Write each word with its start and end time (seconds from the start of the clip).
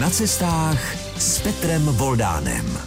Na 0.00 0.10
cestách 0.10 0.96
s 1.18 1.40
Petrem 1.40 1.82
Voldánem. 1.82 2.78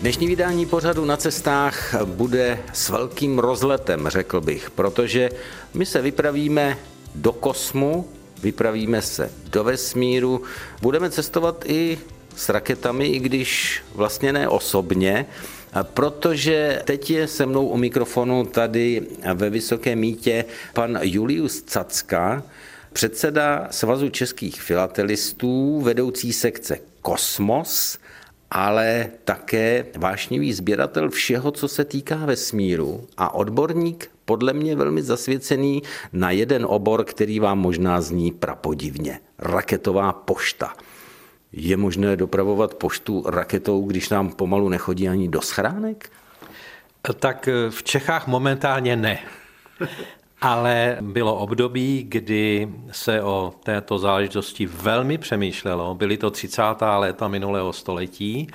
Dnešní 0.00 0.26
vydání 0.26 0.66
pořadu 0.66 1.04
na 1.04 1.16
cestách 1.16 2.02
bude 2.04 2.58
s 2.72 2.88
velkým 2.88 3.38
rozletem, 3.38 4.08
řekl 4.08 4.40
bych, 4.40 4.70
protože 4.70 5.30
my 5.74 5.86
se 5.86 6.02
vypravíme 6.02 6.78
do 7.14 7.32
kosmu, 7.32 8.08
vypravíme 8.42 9.02
se 9.02 9.30
do 9.50 9.64
vesmíru, 9.64 10.42
budeme 10.80 11.10
cestovat 11.10 11.64
i 11.66 11.98
s 12.36 12.48
raketami, 12.48 13.06
i 13.06 13.18
když 13.18 13.82
vlastně 13.94 14.32
ne 14.32 14.48
osobně, 14.48 15.26
protože 15.82 16.82
teď 16.84 17.10
je 17.10 17.28
se 17.28 17.46
mnou 17.46 17.66
u 17.66 17.76
mikrofonu 17.76 18.44
tady 18.46 19.06
ve 19.34 19.50
Vysoké 19.50 19.96
mítě 19.96 20.44
pan 20.72 20.98
Julius 21.02 21.62
Cacka, 21.62 22.42
předseda 22.92 23.68
Svazu 23.70 24.08
českých 24.08 24.62
filatelistů, 24.62 25.80
vedoucí 25.80 26.32
sekce 26.32 26.78
Kosmos, 27.00 27.98
ale 28.50 29.10
také 29.24 29.86
vášnivý 29.96 30.52
sběratel 30.52 31.10
všeho, 31.10 31.50
co 31.50 31.68
se 31.68 31.84
týká 31.84 32.16
vesmíru 32.16 33.06
a 33.16 33.34
odborník 33.34 34.10
podle 34.24 34.52
mě 34.52 34.76
velmi 34.76 35.02
zasvěcený 35.02 35.82
na 36.12 36.30
jeden 36.30 36.66
obor, 36.68 37.04
který 37.04 37.40
vám 37.40 37.58
možná 37.58 38.00
zní 38.00 38.32
prapodivně. 38.32 39.20
Raketová 39.38 40.12
pošta. 40.12 40.74
Je 41.52 41.76
možné 41.76 42.16
dopravovat 42.16 42.74
poštu 42.74 43.24
raketou, 43.26 43.82
když 43.82 44.08
nám 44.08 44.32
pomalu 44.32 44.68
nechodí 44.68 45.08
ani 45.08 45.28
do 45.28 45.40
schránek? 45.40 46.10
Tak 47.18 47.48
v 47.70 47.82
Čechách 47.82 48.26
momentálně 48.26 48.96
ne. 48.96 49.18
Ale 50.44 50.96
bylo 51.00 51.34
období, 51.34 52.04
kdy 52.08 52.68
se 52.92 53.22
o 53.22 53.54
této 53.64 53.98
záležitosti 53.98 54.66
velmi 54.66 55.18
přemýšlelo. 55.18 55.94
Byly 55.94 56.16
to 56.16 56.30
30. 56.30 56.62
léta 56.96 57.28
minulého 57.28 57.72
století, 57.72 58.46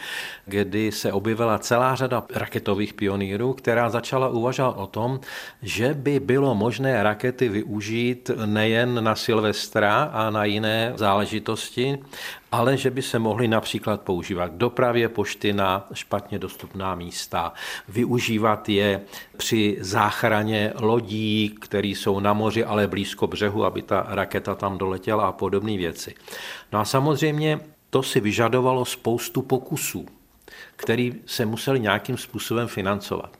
kdy 0.45 0.92
se 0.92 1.14
objevila 1.14 1.59
celá 1.59 1.95
řada 1.95 2.23
raketových 2.34 2.94
pionýrů, 2.94 3.53
která 3.53 3.89
začala 3.89 4.30
uvažovat 4.30 4.75
o 4.78 4.88
tom, 4.88 5.20
že 5.62 5.94
by 5.94 6.20
bylo 6.20 6.56
možné 6.56 7.03
rakety 7.03 7.50
využít 7.50 8.31
nejen 8.45 9.03
na 9.03 9.16
Silvestra 9.16 10.03
a 10.03 10.30
na 10.30 10.45
jiné 10.45 10.94
záležitosti, 10.95 12.00
ale 12.52 12.78
že 12.78 12.92
by 12.92 13.02
se 13.02 13.20
mohly 13.20 13.48
například 13.48 14.02
používat 14.02 14.50
k 14.50 14.58
dopravě 14.58 15.09
pošty 15.09 15.53
na 15.53 15.88
špatně 15.94 16.40
dostupná 16.40 16.95
místa, 16.95 17.53
využívat 17.88 18.70
je 18.70 19.02
při 19.38 19.78
záchraně 19.80 20.73
lodí, 20.80 21.56
které 21.62 21.88
jsou 21.88 22.20
na 22.20 22.34
moři, 22.34 22.66
ale 22.66 22.88
blízko 22.88 23.28
břehu, 23.28 23.66
aby 23.66 23.81
ta 23.81 24.06
raketa 24.09 24.56
tam 24.56 24.78
doletěla 24.78 25.28
a 25.28 25.31
podobné 25.31 25.78
věci. 25.78 26.16
No 26.72 26.80
a 26.80 26.86
samozřejmě 26.86 27.59
to 27.90 28.03
si 28.03 28.20
vyžadovalo 28.20 28.86
spoustu 28.86 29.42
pokusů, 29.42 30.06
které 30.75 31.12
se 31.25 31.45
museli 31.45 31.80
nějakým 31.80 32.18
způsobem 32.18 32.68
financovat. 32.68 33.38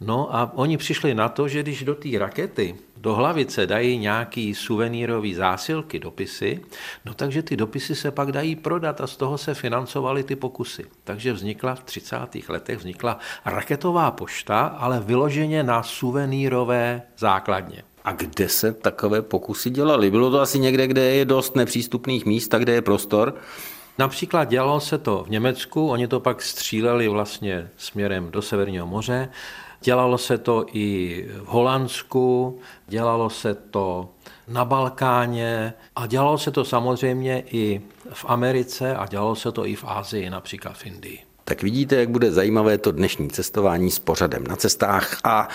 No 0.00 0.36
a 0.36 0.52
oni 0.54 0.76
přišli 0.76 1.14
na 1.14 1.28
to, 1.28 1.48
že 1.48 1.62
když 1.62 1.84
do 1.84 1.94
té 1.94 2.08
rakety, 2.18 2.76
do 2.96 3.14
hlavice 3.14 3.66
dají 3.66 3.98
nějaký 3.98 4.54
suvenýrový 4.54 5.34
zásilky, 5.34 5.98
dopisy, 5.98 6.60
no 7.04 7.14
takže 7.14 7.42
ty 7.42 7.56
dopisy 7.56 7.94
se 7.94 8.10
pak 8.10 8.32
dají 8.32 8.56
prodat 8.56 9.00
a 9.00 9.06
z 9.06 9.16
toho 9.16 9.38
se 9.38 9.54
financovaly 9.54 10.24
ty 10.24 10.36
pokusy. 10.36 10.84
Takže 11.04 11.32
vznikla 11.32 11.74
v 11.74 11.84
30. 11.84 12.16
letech 12.48 12.78
vznikla 12.78 13.18
raketová 13.44 14.10
pošta, 14.10 14.60
ale 14.60 15.00
vyloženě 15.00 15.62
na 15.62 15.82
suvenýrové 15.82 17.02
základně. 17.18 17.82
A 18.04 18.12
kde 18.12 18.48
se 18.48 18.72
takové 18.72 19.22
pokusy 19.22 19.70
dělaly? 19.70 20.10
Bylo 20.10 20.30
to 20.30 20.40
asi 20.40 20.58
někde, 20.58 20.86
kde 20.86 21.02
je 21.02 21.24
dost 21.24 21.56
nepřístupných 21.56 22.26
míst, 22.26 22.54
a 22.54 22.58
kde 22.58 22.72
je 22.72 22.82
prostor? 22.82 23.34
Například 23.98 24.44
dělalo 24.44 24.80
se 24.80 24.98
to 24.98 25.24
v 25.26 25.30
Německu, 25.30 25.88
oni 25.88 26.08
to 26.08 26.20
pak 26.20 26.42
stříleli 26.42 27.08
vlastně 27.08 27.68
směrem 27.76 28.30
do 28.30 28.42
Severního 28.42 28.86
moře. 28.86 29.28
Dělalo 29.86 30.18
se 30.18 30.38
to 30.38 30.66
i 30.72 31.26
v 31.42 31.46
Holandsku, 31.46 32.58
dělalo 32.88 33.30
se 33.30 33.54
to 33.54 34.08
na 34.48 34.64
Balkáně 34.64 35.74
a 35.96 36.06
dělalo 36.06 36.38
se 36.38 36.50
to 36.50 36.64
samozřejmě 36.64 37.44
i 37.50 37.80
v 38.12 38.24
Americe 38.28 38.96
a 38.96 39.06
dělalo 39.06 39.36
se 39.36 39.52
to 39.52 39.66
i 39.66 39.74
v 39.74 39.84
Ázii, 39.84 40.30
například 40.30 40.72
v 40.76 40.86
Indii. 40.86 41.18
Tak 41.44 41.62
vidíte, 41.62 41.96
jak 41.96 42.10
bude 42.10 42.32
zajímavé 42.32 42.78
to 42.78 42.92
dnešní 42.92 43.30
cestování 43.30 43.90
s 43.90 43.98
pořadem 43.98 44.44
na 44.46 44.56
cestách 44.56 45.20
a 45.24 45.48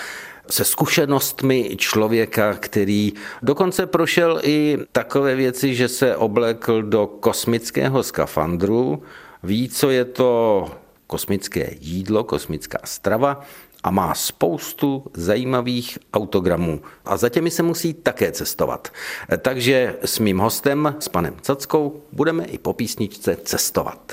se 0.50 0.64
zkušenostmi 0.64 1.76
člověka, 1.76 2.54
který 2.54 3.12
dokonce 3.42 3.86
prošel 3.86 4.40
i 4.42 4.78
takové 4.92 5.34
věci, 5.34 5.74
že 5.74 5.88
se 5.88 6.16
oblekl 6.16 6.82
do 6.82 7.06
kosmického 7.06 8.02
skafandru, 8.02 9.02
ví, 9.42 9.68
co 9.68 9.90
je 9.90 10.04
to 10.04 10.70
kosmické 11.06 11.74
jídlo, 11.80 12.24
kosmická 12.24 12.78
strava 12.84 13.40
a 13.82 13.90
má 13.90 14.14
spoustu 14.14 15.04
zajímavých 15.14 15.98
autogramů. 16.14 16.80
A 17.04 17.16
za 17.16 17.28
těmi 17.28 17.50
se 17.50 17.62
musí 17.62 17.94
také 17.94 18.32
cestovat. 18.32 18.88
Takže 19.38 19.96
s 20.04 20.18
mým 20.18 20.38
hostem, 20.38 20.94
s 20.98 21.08
panem 21.08 21.36
Cackou, 21.42 22.02
budeme 22.12 22.44
i 22.44 22.58
po 22.58 22.72
písničce 22.72 23.36
cestovat. 23.44 24.12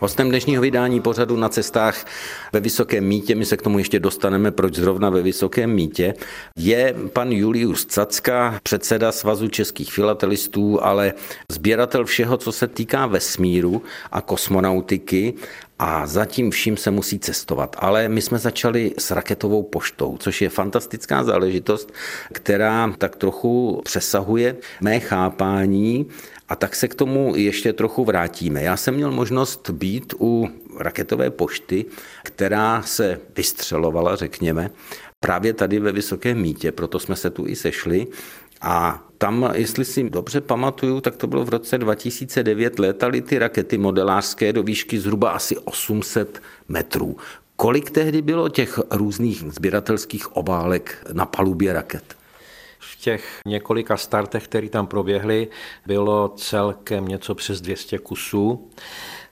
Hostem 0.00 0.28
dnešního 0.28 0.62
vydání 0.62 1.00
pořadu 1.00 1.36
na 1.36 1.48
cestách 1.48 2.06
ve 2.52 2.60
Vysokém 2.60 3.04
mítě, 3.04 3.34
my 3.34 3.44
se 3.44 3.56
k 3.56 3.62
tomu 3.62 3.78
ještě 3.78 4.00
dostaneme, 4.00 4.50
proč 4.50 4.74
zrovna 4.74 5.10
ve 5.10 5.22
Vysokém 5.22 5.70
mítě, 5.70 6.14
je 6.56 6.94
pan 7.12 7.32
Julius 7.32 7.86
Cacka, 7.86 8.60
předseda 8.62 9.12
Svazu 9.12 9.48
českých 9.48 9.92
filatelistů, 9.92 10.84
ale 10.84 11.12
sběratel 11.50 12.04
všeho, 12.04 12.36
co 12.36 12.52
se 12.52 12.66
týká 12.66 13.06
vesmíru 13.06 13.82
a 14.12 14.20
kosmonautiky 14.20 15.34
a 15.78 16.06
zatím 16.06 16.50
vším 16.50 16.76
se 16.76 16.90
musí 16.90 17.18
cestovat. 17.18 17.76
Ale 17.78 18.08
my 18.08 18.22
jsme 18.22 18.38
začali 18.38 18.94
s 18.98 19.10
raketovou 19.10 19.62
poštou, 19.62 20.16
což 20.16 20.42
je 20.42 20.48
fantastická 20.48 21.24
záležitost, 21.24 21.92
která 22.32 22.92
tak 22.98 23.16
trochu 23.16 23.80
přesahuje 23.84 24.56
mé 24.80 25.00
chápání 25.00 26.06
a 26.48 26.56
tak 26.56 26.76
se 26.76 26.88
k 26.88 26.94
tomu 26.94 27.32
ještě 27.36 27.72
trochu 27.72 28.04
vrátíme. 28.04 28.62
Já 28.62 28.76
jsem 28.76 28.94
měl 28.94 29.10
možnost 29.10 29.70
být 29.70 30.14
u 30.20 30.48
raketové 30.78 31.30
pošty, 31.30 31.84
která 32.22 32.82
se 32.82 33.20
vystřelovala, 33.36 34.16
řekněme, 34.16 34.70
právě 35.20 35.52
tady 35.52 35.78
ve 35.78 35.92
Vysokém 35.92 36.40
mítě, 36.40 36.72
proto 36.72 36.98
jsme 36.98 37.16
se 37.16 37.30
tu 37.30 37.46
i 37.46 37.56
sešli. 37.56 38.06
A 38.60 39.04
tam, 39.18 39.50
jestli 39.54 39.84
si 39.84 40.10
dobře 40.10 40.40
pamatuju, 40.40 41.00
tak 41.00 41.16
to 41.16 41.26
bylo 41.26 41.44
v 41.44 41.48
roce 41.48 41.78
2009, 41.78 42.78
létaly 42.78 43.20
ty 43.20 43.38
rakety 43.38 43.78
modelářské 43.78 44.52
do 44.52 44.62
výšky 44.62 45.00
zhruba 45.00 45.30
asi 45.30 45.58
800 45.58 46.42
metrů. 46.68 47.16
Kolik 47.56 47.90
tehdy 47.90 48.22
bylo 48.22 48.48
těch 48.48 48.80
různých 48.90 49.44
sběratelských 49.52 50.36
obálek 50.36 51.06
na 51.12 51.26
palubě 51.26 51.72
raket? 51.72 52.16
V 52.92 52.96
těch 52.96 53.40
několika 53.46 53.96
startech, 53.96 54.44
které 54.44 54.68
tam 54.68 54.86
proběhly, 54.86 55.48
bylo 55.86 56.28
celkem 56.28 57.08
něco 57.08 57.34
přes 57.34 57.60
200 57.60 57.98
kusů. 57.98 58.70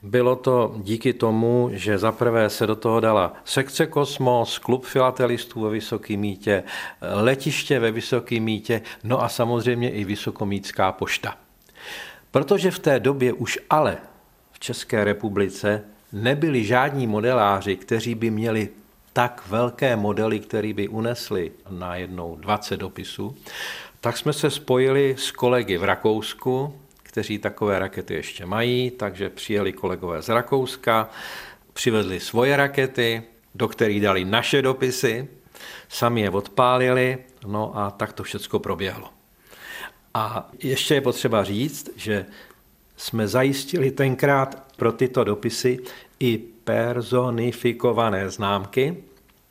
Bylo 0.01 0.35
to 0.35 0.75
díky 0.77 1.13
tomu, 1.13 1.69
že 1.73 1.97
zaprvé 1.97 2.49
se 2.49 2.67
do 2.67 2.75
toho 2.75 2.99
dala 2.99 3.33
sekce 3.45 3.85
Kosmos, 3.85 4.59
klub 4.59 4.85
filatelistů 4.85 5.61
ve 5.61 5.69
Vysokém 5.69 6.19
mítě, 6.19 6.63
letiště 7.01 7.79
ve 7.79 7.91
Vysokém 7.91 8.43
mítě, 8.43 8.81
no 9.03 9.23
a 9.23 9.29
samozřejmě 9.29 9.89
i 9.89 10.03
Vysokomítská 10.03 10.91
pošta. 10.91 11.37
Protože 12.31 12.71
v 12.71 12.79
té 12.79 12.99
době 12.99 13.33
už 13.33 13.59
ale 13.69 13.97
v 14.51 14.59
České 14.59 15.03
republice 15.03 15.83
nebyli 16.11 16.63
žádní 16.63 17.07
modeláři, 17.07 17.75
kteří 17.75 18.15
by 18.15 18.29
měli 18.29 18.69
tak 19.13 19.43
velké 19.47 19.95
modely, 19.95 20.39
které 20.39 20.73
by 20.73 20.87
unesly 20.87 21.51
na 21.69 21.95
jednou 21.95 22.35
20 22.35 22.77
dopisů, 22.77 23.35
tak 24.01 24.17
jsme 24.17 24.33
se 24.33 24.49
spojili 24.49 25.15
s 25.17 25.31
kolegy 25.31 25.77
v 25.77 25.83
Rakousku, 25.83 26.79
kteří 27.03 27.37
takové 27.37 27.79
rakety 27.79 28.13
ještě 28.13 28.45
mají, 28.45 28.91
takže 28.91 29.29
přijeli 29.29 29.73
kolegové 29.73 30.21
z 30.21 30.29
Rakouska, 30.29 31.09
přivezli 31.73 32.19
svoje 32.19 32.57
rakety, 32.57 33.23
do 33.55 33.67
kterých 33.67 34.01
dali 34.01 34.25
naše 34.25 34.61
dopisy, 34.61 35.27
sami 35.89 36.21
je 36.21 36.29
odpálili, 36.29 37.17
no 37.47 37.77
a 37.77 37.91
tak 37.91 38.13
to 38.13 38.23
všechno 38.23 38.59
proběhlo. 38.59 39.09
A 40.13 40.49
ještě 40.63 40.93
je 40.93 41.01
potřeba 41.01 41.43
říct, 41.43 41.89
že 41.95 42.25
jsme 42.97 43.27
zajistili 43.27 43.91
tenkrát 43.91 44.63
pro 44.77 44.91
tyto 44.91 45.23
dopisy 45.23 45.79
i 46.19 46.52
personifikované 46.63 48.29
známky, 48.29 48.97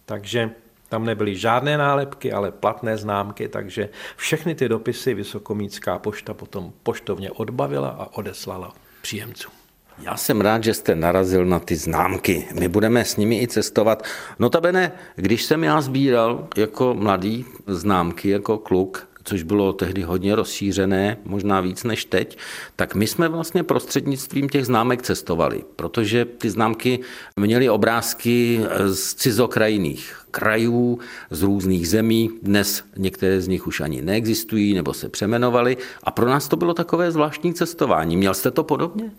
takže 0.07 0.51
tam 0.89 1.05
nebyly 1.05 1.37
žádné 1.37 1.79
nálepky, 1.79 2.33
ale 2.33 2.51
platné 2.51 2.97
známky, 2.97 3.49
takže 3.49 3.89
všechny 4.17 4.55
ty 4.55 4.69
dopisy 4.69 5.15
Vysokomítská 5.15 5.99
pošta 5.99 6.35
potom 6.35 6.73
poštovně 6.83 7.31
odbavila 7.31 7.89
a 7.89 8.17
odeslala 8.17 8.73
příjemcům. 9.03 9.53
Já 9.99 10.17
jsem 10.17 10.41
rád, 10.41 10.65
že 10.65 10.75
jste 10.75 10.95
narazil 10.95 11.45
na 11.45 11.59
ty 11.59 11.77
známky. 11.77 12.49
My 12.61 12.69
budeme 12.69 13.05
s 13.05 13.17
nimi 13.17 13.43
i 13.43 13.49
cestovat. 13.49 14.03
Notabene, 14.39 14.93
když 15.17 15.45
jsem 15.45 15.65
já 15.65 15.81
sbíral 15.81 16.49
jako 16.57 16.95
mladý 16.95 17.45
známky, 17.67 18.29
jako 18.29 18.59
kluk, 18.59 19.09
což 19.25 19.43
bylo 19.43 19.73
tehdy 19.73 20.03
hodně 20.03 20.35
rozšířené, 20.35 21.17
možná 21.25 21.61
víc 21.61 21.85
než 21.85 22.05
teď, 22.05 22.39
tak 22.77 22.95
my 22.95 23.07
jsme 23.07 23.29
vlastně 23.29 23.63
prostřednictvím 23.63 24.49
těch 24.49 24.67
známek 24.67 25.03
cestovali, 25.03 25.65
protože 25.77 26.25
ty 26.25 26.51
známky 26.51 26.99
měly 27.37 27.71
obrázky 27.71 28.61
z 28.87 29.15
cizokrajných 29.15 30.17
krajů, 30.31 30.99
z 31.31 31.43
různých 31.43 31.89
zemí. 31.89 32.31
Dnes 32.43 32.85
některé 32.97 33.41
z 33.41 33.49
nich 33.49 33.67
už 33.67 33.81
ani 33.81 34.03
neexistují 34.03 34.75
nebo 34.75 34.95
se 34.95 35.09
přemenovali 35.09 35.77
a 36.03 36.11
pro 36.11 36.27
nás 36.27 36.49
to 36.49 36.57
bylo 36.57 36.75
takové 36.75 37.13
zvláštní 37.13 37.55
cestování. 37.55 38.17
Měl 38.17 38.35
jste 38.35 38.51
to 38.51 38.65
podobně? 38.65 39.11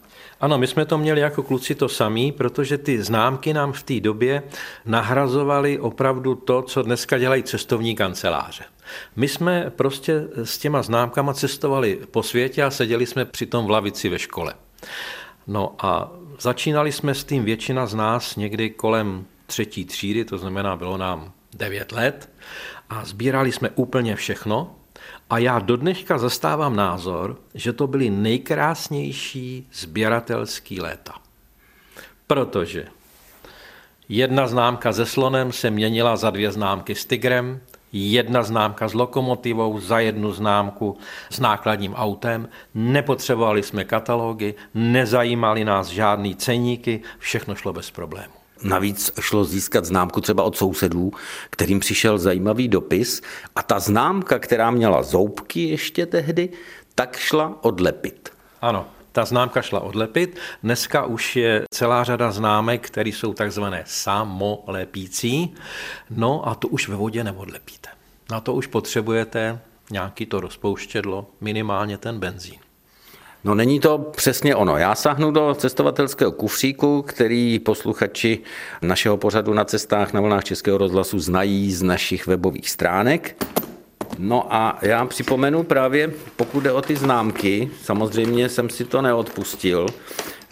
Ano, 0.43 0.57
my 0.57 0.67
jsme 0.67 0.85
to 0.85 0.97
měli 0.97 1.21
jako 1.21 1.43
kluci 1.43 1.75
to 1.75 1.89
samý, 1.89 2.31
protože 2.31 2.77
ty 2.77 3.03
známky 3.03 3.53
nám 3.53 3.73
v 3.73 3.83
té 3.83 3.99
době 3.99 4.43
nahrazovaly 4.85 5.79
opravdu 5.79 6.35
to, 6.35 6.61
co 6.61 6.81
dneska 6.81 7.17
dělají 7.17 7.43
cestovní 7.43 7.95
kanceláře. 7.95 8.63
My 9.15 9.27
jsme 9.27 9.71
prostě 9.75 10.27
s 10.43 10.57
těma 10.57 10.81
známkama 10.81 11.33
cestovali 11.33 11.99
po 12.11 12.23
světě 12.23 12.63
a 12.63 12.71
seděli 12.71 13.05
jsme 13.05 13.25
přitom 13.25 13.65
v 13.65 13.69
lavici 13.69 14.09
ve 14.09 14.19
škole. 14.19 14.53
No 15.47 15.75
a 15.79 16.11
začínali 16.39 16.91
jsme 16.91 17.15
s 17.15 17.23
tím 17.23 17.45
většina 17.45 17.85
z 17.85 17.95
nás 17.95 18.35
někdy 18.35 18.69
kolem 18.69 19.25
třetí 19.45 19.85
třídy, 19.85 20.25
to 20.25 20.37
znamená, 20.37 20.75
bylo 20.75 20.97
nám 20.97 21.31
9 21.53 21.91
let 21.91 22.29
a 22.89 23.05
sbírali 23.05 23.51
jsme 23.51 23.69
úplně 23.69 24.15
všechno. 24.15 24.75
A 25.29 25.37
já 25.37 25.59
do 25.59 25.77
dneška 25.77 26.17
zastávám 26.17 26.75
názor, 26.75 27.37
že 27.53 27.73
to 27.73 27.87
byly 27.87 28.09
nejkrásnější 28.09 29.67
sběratelský 29.73 30.81
léta. 30.81 31.13
Protože 32.27 32.87
jedna 34.09 34.47
známka 34.47 34.93
se 34.93 35.05
slonem 35.05 35.51
se 35.51 35.69
měnila 35.69 36.15
za 36.15 36.29
dvě 36.29 36.51
známky 36.51 36.95
s 36.95 37.05
tigrem, 37.05 37.61
jedna 37.93 38.43
známka 38.43 38.87
s 38.87 38.93
lokomotivou 38.93 39.79
za 39.79 39.99
jednu 39.99 40.31
známku 40.31 40.97
s 41.29 41.39
nákladním 41.39 41.93
autem. 41.93 42.49
Nepotřebovali 42.73 43.63
jsme 43.63 43.83
katalogy, 43.83 44.53
nezajímali 44.73 45.65
nás 45.65 45.87
žádný 45.87 46.35
ceníky, 46.35 47.01
všechno 47.19 47.55
šlo 47.55 47.73
bez 47.73 47.91
problému. 47.91 48.42
Navíc 48.63 49.11
šlo 49.19 49.45
získat 49.45 49.85
známku 49.85 50.21
třeba 50.21 50.43
od 50.43 50.57
sousedů, 50.57 51.11
kterým 51.49 51.79
přišel 51.79 52.17
zajímavý 52.17 52.67
dopis 52.67 53.21
a 53.55 53.63
ta 53.63 53.79
známka, 53.79 54.39
která 54.39 54.71
měla 54.71 55.03
zoubky 55.03 55.69
ještě 55.69 56.05
tehdy, 56.05 56.49
tak 56.95 57.17
šla 57.17 57.57
odlepit. 57.61 58.29
Ano, 58.61 58.85
ta 59.11 59.25
známka 59.25 59.61
šla 59.61 59.79
odlepit. 59.79 60.37
Dneska 60.63 61.05
už 61.05 61.35
je 61.35 61.63
celá 61.71 62.03
řada 62.03 62.31
známek, 62.31 62.87
které 62.87 63.09
jsou 63.09 63.33
takzvané 63.33 63.83
samolepící. 63.87 65.53
No 66.09 66.47
a 66.47 66.55
to 66.55 66.67
už 66.67 66.89
ve 66.89 66.95
vodě 66.95 67.23
neodlepíte. 67.23 67.89
Na 68.31 68.39
to 68.39 68.53
už 68.53 68.67
potřebujete 68.67 69.59
nějaký 69.91 70.25
to 70.25 70.39
rozpouštědlo, 70.39 71.27
minimálně 71.41 71.97
ten 71.97 72.19
benzín. 72.19 72.62
No 73.43 73.55
není 73.55 73.79
to 73.79 73.97
přesně 73.97 74.55
ono. 74.55 74.77
Já 74.77 74.95
sáhnu 74.95 75.31
do 75.31 75.55
cestovatelského 75.59 76.31
kufříku, 76.31 77.01
který 77.01 77.59
posluchači 77.59 78.39
našeho 78.81 79.17
pořadu 79.17 79.53
na 79.53 79.65
cestách 79.65 80.13
na 80.13 80.21
vlnách 80.21 80.43
Českého 80.43 80.77
rozhlasu 80.77 81.19
znají 81.19 81.71
z 81.71 81.83
našich 81.83 82.27
webových 82.27 82.69
stránek. 82.69 83.45
No 84.17 84.53
a 84.53 84.79
já 84.81 85.05
připomenu 85.05 85.63
právě, 85.63 86.13
pokud 86.35 86.59
jde 86.59 86.71
o 86.71 86.81
ty 86.81 86.95
známky, 86.95 87.69
samozřejmě 87.81 88.49
jsem 88.49 88.69
si 88.69 88.85
to 88.85 89.01
neodpustil, 89.01 89.87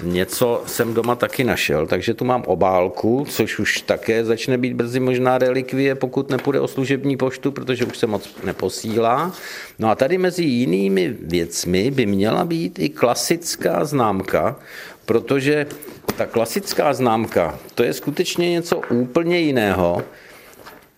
Něco 0.03 0.63
jsem 0.65 0.93
doma 0.93 1.15
taky 1.15 1.43
našel, 1.43 1.87
takže 1.87 2.13
tu 2.13 2.25
mám 2.25 2.43
obálku, 2.47 3.25
což 3.29 3.59
už 3.59 3.81
také 3.81 4.25
začne 4.25 4.57
být 4.57 4.73
brzy 4.73 4.99
možná 4.99 5.37
relikvie, 5.37 5.95
pokud 5.95 6.29
nepůjde 6.29 6.59
o 6.59 6.67
služební 6.67 7.17
poštu, 7.17 7.51
protože 7.51 7.85
už 7.85 7.97
se 7.97 8.07
moc 8.07 8.29
neposílá. 8.43 9.31
No 9.79 9.89
a 9.89 9.95
tady 9.95 10.17
mezi 10.17 10.43
jinými 10.43 11.15
věcmi 11.21 11.91
by 11.91 12.05
měla 12.05 12.45
být 12.45 12.79
i 12.79 12.89
klasická 12.89 13.85
známka, 13.85 14.55
protože 15.05 15.67
ta 16.17 16.25
klasická 16.25 16.93
známka, 16.93 17.59
to 17.75 17.83
je 17.83 17.93
skutečně 17.93 18.49
něco 18.49 18.81
úplně 18.89 19.39
jiného 19.39 20.03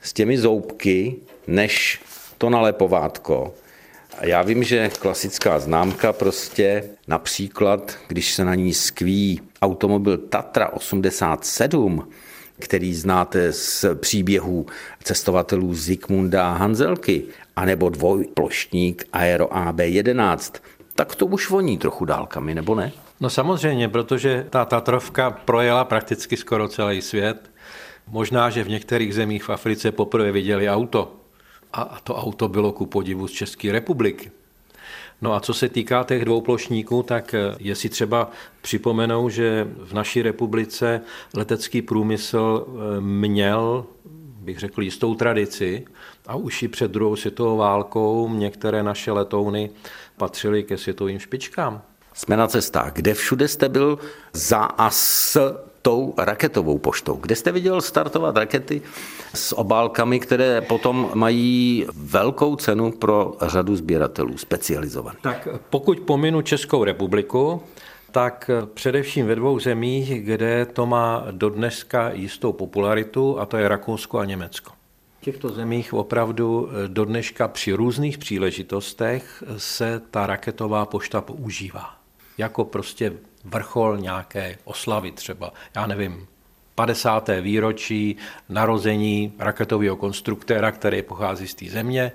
s 0.02 0.14
těmi 0.14 0.38
zoubky, 0.38 1.16
než 1.48 2.02
to 2.38 2.50
nalepovátko. 2.50 3.54
A 4.24 4.26
já 4.26 4.42
vím, 4.42 4.64
že 4.64 4.90
klasická 5.00 5.60
známka 5.60 6.14
prostě 6.14 6.84
například, 7.08 7.98
když 8.08 8.34
se 8.34 8.46
na 8.46 8.56
ní 8.56 8.74
skví 8.74 9.42
automobil 9.62 10.18
Tatra 10.18 10.70
87, 10.70 12.10
který 12.60 12.94
znáte 12.94 13.54
z 13.54 13.86
příběhů 13.96 14.66
cestovatelů 15.04 15.74
Zikmunda 15.74 16.54
Hanzelky, 16.54 17.24
anebo 17.56 17.90
dvojplošník 17.90 19.04
Aero 19.14 19.48
AB11, 19.48 20.60
tak 20.96 21.16
to 21.16 21.26
už 21.26 21.50
voní 21.50 21.78
trochu 21.78 22.06
dálkami, 22.06 22.56
nebo 22.56 22.76
ne? 22.76 22.92
No 23.20 23.30
samozřejmě, 23.30 23.90
protože 23.90 24.48
ta 24.50 24.66
Tatrovka 24.66 25.32
projela 25.32 25.86
prakticky 25.86 26.38
skoro 26.38 26.68
celý 26.68 27.02
svět. 27.02 27.52
Možná, 28.08 28.50
že 28.50 28.64
v 28.64 28.70
některých 28.70 29.16
zemích 29.16 29.44
v 29.44 29.50
Africe 29.50 29.92
poprvé 29.92 30.32
viděli 30.32 30.70
auto, 30.70 31.23
a 31.74 32.00
to 32.04 32.16
auto 32.16 32.48
bylo 32.48 32.72
ku 32.72 32.86
podivu 32.86 33.28
z 33.28 33.32
České 33.32 33.72
republiky. 33.72 34.32
No 35.22 35.34
a 35.34 35.40
co 35.40 35.54
se 35.54 35.70
týká 35.70 36.04
těch 36.04 36.26
dvou 36.26 36.42
plošníků, 36.42 37.04
tak 37.04 37.34
eh, 37.34 37.56
je 37.60 37.76
si 37.76 37.90
třeba 37.90 38.32
připomenou, 38.62 39.30
že 39.30 39.68
v 39.78 39.94
naší 39.94 40.22
republice 40.22 41.02
letecký 41.34 41.82
průmysl 41.82 42.68
eh, 42.68 43.02
měl, 43.02 43.86
bych 44.40 44.60
řekl, 44.60 44.82
jistou 44.82 45.16
tradici 45.16 45.86
a 46.28 46.36
už 46.36 46.64
i 46.64 46.68
před 46.68 46.92
druhou 46.92 47.16
světovou 47.16 47.58
válkou 47.58 48.30
některé 48.34 48.84
naše 48.84 49.12
letouny 49.12 49.70
patřily 50.18 50.64
ke 50.64 50.78
světovým 50.78 51.20
špičkám. 51.20 51.82
Jsme 52.14 52.38
na 52.38 52.48
cestách. 52.48 52.94
Kde 52.94 53.14
všude 53.14 53.48
jste 53.48 53.70
byl 53.70 54.00
za 54.34 54.60
a 54.60 54.90
s 54.90 55.38
tou 55.84 56.14
raketovou 56.18 56.78
poštou? 56.78 57.16
Kde 57.16 57.36
jste 57.36 57.52
viděl 57.52 57.82
startovat 57.82 58.38
rakety 58.38 58.82
s 59.34 59.58
obálkami, 59.58 60.20
které 60.20 60.62
potom 60.62 61.12
mají 61.14 61.86
velkou 61.94 62.56
cenu 62.56 62.92
pro 62.92 63.34
řadu 63.42 63.76
sběratelů 63.76 64.38
specializovaných? 64.38 65.22
Tak 65.22 65.48
pokud 65.70 66.00
pominu 66.00 66.42
Českou 66.42 66.84
republiku, 66.84 67.62
tak 68.12 68.50
především 68.74 69.28
ve 69.28 69.36
dvou 69.36 69.60
zemích, 69.60 70.24
kde 70.24 70.66
to 70.66 70.86
má 70.86 71.26
dodneska 71.32 72.12
jistou 72.14 72.52
popularitu, 72.54 73.40
a 73.40 73.46
to 73.46 73.58
je 73.58 73.68
Rakousko 73.68 74.20
a 74.20 74.26
Německo. 74.26 74.72
V 75.22 75.24
těchto 75.24 75.50
zemích 75.50 75.94
opravdu 75.94 76.70
do 76.88 77.06
dneška 77.06 77.48
při 77.48 77.74
různých 77.74 78.18
příležitostech 78.18 79.44
se 79.58 80.02
ta 80.12 80.28
raketová 80.28 80.86
pošta 80.86 81.22
používá. 81.22 81.90
Jako 82.38 82.66
prostě 82.66 83.14
vrchol 83.46 83.98
nějaké 83.98 84.58
oslavy 84.64 85.12
třeba, 85.12 85.54
já 85.76 85.88
nevím, 85.88 86.28
50. 86.76 87.30
výročí 87.42 88.16
narození 88.50 89.34
raketového 89.40 89.96
konstruktéra, 89.96 90.72
který 90.72 91.02
pochází 91.02 91.48
z 91.48 91.54
té 91.54 91.66
země, 91.66 92.12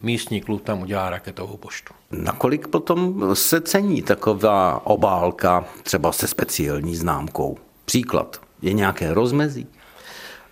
místní 0.00 0.40
klub 0.40 0.64
tam 0.64 0.82
udělá 0.82 1.10
raketovou 1.10 1.56
poštu. 1.56 1.94
Nakolik 2.10 2.68
potom 2.68 3.30
se 3.36 3.60
cení 3.60 4.02
taková 4.02 4.86
obálka 4.86 5.64
třeba 5.82 6.12
se 6.12 6.26
speciální 6.26 6.96
známkou? 6.96 7.58
Příklad, 7.84 8.40
je 8.62 8.72
nějaké 8.72 9.14
rozmezí? 9.14 9.66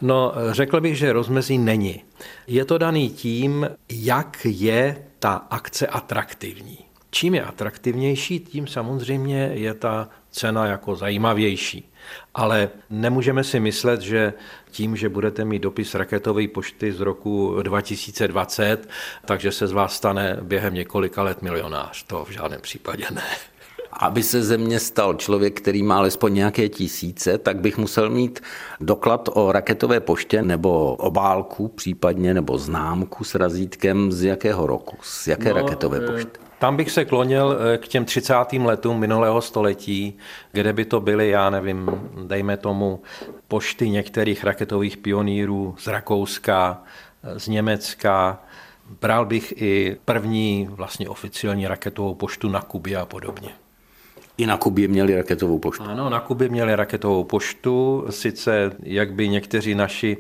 No, 0.00 0.32
řekl 0.50 0.80
bych, 0.80 0.98
že 0.98 1.12
rozmezí 1.12 1.58
není. 1.58 2.04
Je 2.46 2.64
to 2.64 2.78
daný 2.78 3.10
tím, 3.10 3.70
jak 3.88 4.38
je 4.44 5.04
ta 5.18 5.32
akce 5.50 5.86
atraktivní. 5.86 6.78
Čím 7.10 7.34
je 7.34 7.42
atraktivnější, 7.42 8.40
tím 8.40 8.66
samozřejmě 8.66 9.50
je 9.54 9.74
ta 9.74 10.08
cena 10.30 10.66
jako 10.66 10.96
zajímavější. 10.96 11.92
Ale 12.34 12.70
nemůžeme 12.90 13.44
si 13.44 13.60
myslet, 13.60 14.00
že 14.00 14.32
tím, 14.70 14.96
že 14.96 15.08
budete 15.08 15.44
mít 15.44 15.62
dopis 15.62 15.94
raketové 15.94 16.48
pošty 16.48 16.92
z 16.92 17.00
roku 17.00 17.62
2020, 17.62 18.88
takže 19.24 19.52
se 19.52 19.66
z 19.66 19.72
vás 19.72 19.96
stane 19.96 20.38
během 20.42 20.74
několika 20.74 21.22
let 21.22 21.42
milionář. 21.42 22.02
To 22.02 22.24
v 22.24 22.30
žádném 22.30 22.60
případě 22.60 23.04
ne. 23.14 23.22
Aby 23.92 24.22
se 24.22 24.42
ze 24.42 24.56
mě 24.56 24.80
stal 24.80 25.14
člověk, 25.14 25.60
který 25.60 25.82
má 25.82 25.96
alespoň 25.98 26.34
nějaké 26.34 26.68
tisíce, 26.68 27.38
tak 27.38 27.56
bych 27.56 27.78
musel 27.78 28.10
mít 28.10 28.40
doklad 28.80 29.28
o 29.32 29.52
raketové 29.52 30.00
poště 30.00 30.42
nebo 30.42 30.94
obálku 30.94 31.68
případně, 31.68 32.34
nebo 32.34 32.58
známku 32.58 33.24
s 33.24 33.34
razítkem 33.34 34.12
z 34.12 34.22
jakého 34.24 34.66
roku, 34.66 34.96
z 35.02 35.26
jaké 35.26 35.48
no, 35.48 35.54
raketové 35.54 35.98
eh, 36.02 36.06
pošty. 36.12 36.47
Tam 36.58 36.76
bych 36.76 36.90
se 36.90 37.04
klonil 37.04 37.58
eh, 37.74 37.78
k 37.78 37.88
těm 37.88 38.04
30. 38.04 38.34
letům 38.52 38.98
minulého 38.98 39.40
století, 39.42 40.18
kde 40.52 40.72
by 40.72 40.84
to 40.84 41.00
byly, 41.00 41.28
já 41.28 41.50
nevím, 41.50 41.90
dejme 42.26 42.56
tomu, 42.56 43.02
pošty 43.48 43.90
některých 43.90 44.44
raketových 44.44 44.96
pionýrů 44.96 45.74
z 45.78 45.86
Rakouska, 45.86 46.82
eh, 47.22 47.40
z 47.40 47.48
Německa. 47.48 48.42
Bral 49.00 49.26
bych 49.26 49.62
i 49.62 49.96
první 50.04 50.68
vlastně 50.70 51.08
oficiální 51.08 51.68
raketovou 51.68 52.14
poštu 52.14 52.48
na 52.48 52.60
Kubě 52.60 52.96
a 52.96 53.06
podobně. 53.06 53.48
I 54.38 54.46
na 54.46 54.56
Kubě 54.56 54.88
měli 54.88 55.16
raketovou 55.16 55.58
poštu. 55.58 55.84
Ano, 55.84 56.10
na 56.10 56.20
Kubě 56.20 56.48
měli 56.48 56.76
raketovou 56.76 57.24
poštu. 57.24 58.06
Sice, 58.10 58.72
jak 58.82 59.12
by 59.12 59.28
někteří 59.28 59.74
naši 59.74 60.16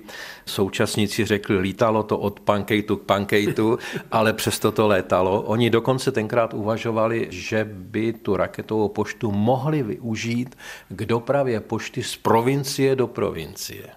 současníci 0.46 1.24
řekli, 1.24 1.58
lítalo 1.58 2.02
to 2.02 2.18
od 2.18 2.40
pankejtu 2.40 2.96
k 2.96 3.02
pankejtu, 3.02 3.78
ale 4.10 4.32
přesto 4.32 4.72
to 4.72 4.86
létalo. 4.86 5.42
Oni 5.42 5.70
dokonce 5.70 6.12
tenkrát 6.12 6.54
uvažovali, 6.54 7.26
že 7.30 7.68
by 7.72 8.12
tu 8.12 8.36
raketovou 8.36 8.88
poštu 8.88 9.32
mohli 9.32 9.82
využít 9.82 10.56
k 10.88 11.06
dopravě 11.06 11.60
pošty 11.60 12.02
z 12.02 12.16
provincie 12.16 12.96
do 12.96 13.06
provincie. 13.06 13.88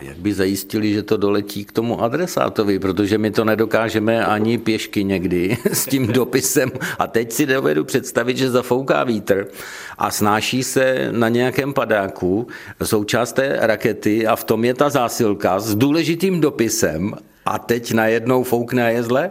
Jak 0.00 0.16
by 0.16 0.34
zajistili, 0.34 0.92
že 0.92 1.02
to 1.02 1.16
doletí 1.16 1.64
k 1.64 1.72
tomu 1.72 2.02
adresátovi, 2.02 2.78
protože 2.78 3.18
my 3.18 3.30
to 3.30 3.44
nedokážeme 3.44 4.26
ani 4.26 4.58
pěšky 4.58 5.04
někdy 5.04 5.58
s 5.72 5.86
tím 5.86 6.06
dopisem. 6.06 6.70
A 6.98 7.06
teď 7.06 7.32
si 7.32 7.46
dovedu 7.46 7.84
představit, 7.84 8.36
že 8.36 8.50
zafouká 8.50 9.04
vítr 9.04 9.46
a 9.98 10.10
snáší 10.10 10.62
se 10.62 11.08
na 11.10 11.28
nějakém 11.28 11.72
padáku 11.72 12.46
součást 12.82 13.32
té 13.32 13.56
rakety 13.60 14.26
a 14.26 14.36
v 14.36 14.44
tom 14.44 14.64
je 14.64 14.74
ta 14.74 14.90
zásilka 14.90 15.60
s 15.60 15.74
důležitým 15.74 16.40
dopisem 16.40 17.14
a 17.46 17.58
teď 17.58 17.92
najednou 17.92 18.42
foukne 18.42 18.84
a 18.84 18.88
je 18.88 19.02
zle? 19.02 19.30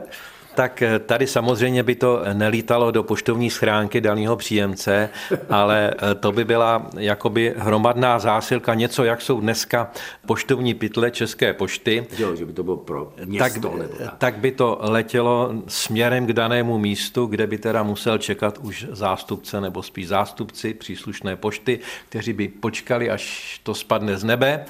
Tak 0.60 0.82
eh, 0.82 1.00
tady 1.00 1.28
samozřejmě 1.28 1.84
by 1.84 1.96
to 1.96 2.22
nelítalo 2.34 2.92
do 2.92 3.04
poštovní 3.04 3.50
schránky 3.50 4.02
daného 4.02 4.36
příjemce, 4.36 5.10
ale 5.50 5.94
eh, 5.94 6.16
to 6.16 6.32
by 6.32 6.46
byla 6.46 6.90
jakoby 6.98 7.54
hromadná 7.58 8.20
zásilka, 8.20 8.74
něco, 8.74 9.04
jak 9.04 9.22
jsou 9.22 9.40
dneska 9.42 9.92
poštovní 10.26 10.74
pytle 10.74 11.12
České 11.12 11.54
pošty. 11.54 12.06
Jo, 12.18 12.36
že 12.36 12.46
by 12.46 12.54
to 12.54 12.64
bylo 12.64 12.78
pro 12.78 13.14
město. 13.26 13.70
Tak, 13.70 13.78
nebo 13.78 13.94
tak. 13.98 14.18
tak 14.18 14.38
by 14.38 14.52
to 14.52 14.78
letělo 14.82 15.52
směrem 15.68 16.26
k 16.26 16.34
danému 16.34 16.78
místu, 16.78 17.26
kde 17.26 17.48
by 17.48 17.58
teda 17.58 17.84
musel 17.84 18.18
čekat 18.18 18.58
už 18.58 18.86
zástupce 18.92 19.62
nebo 19.62 19.84
spíš 19.84 20.08
zástupci 20.08 20.74
příslušné 20.74 21.36
pošty, 21.36 21.80
kteří 22.10 22.34
by 22.34 22.48
počkali, 22.48 23.10
až 23.10 23.60
to 23.64 23.74
spadne 23.74 24.18
z 24.18 24.24
nebe 24.24 24.66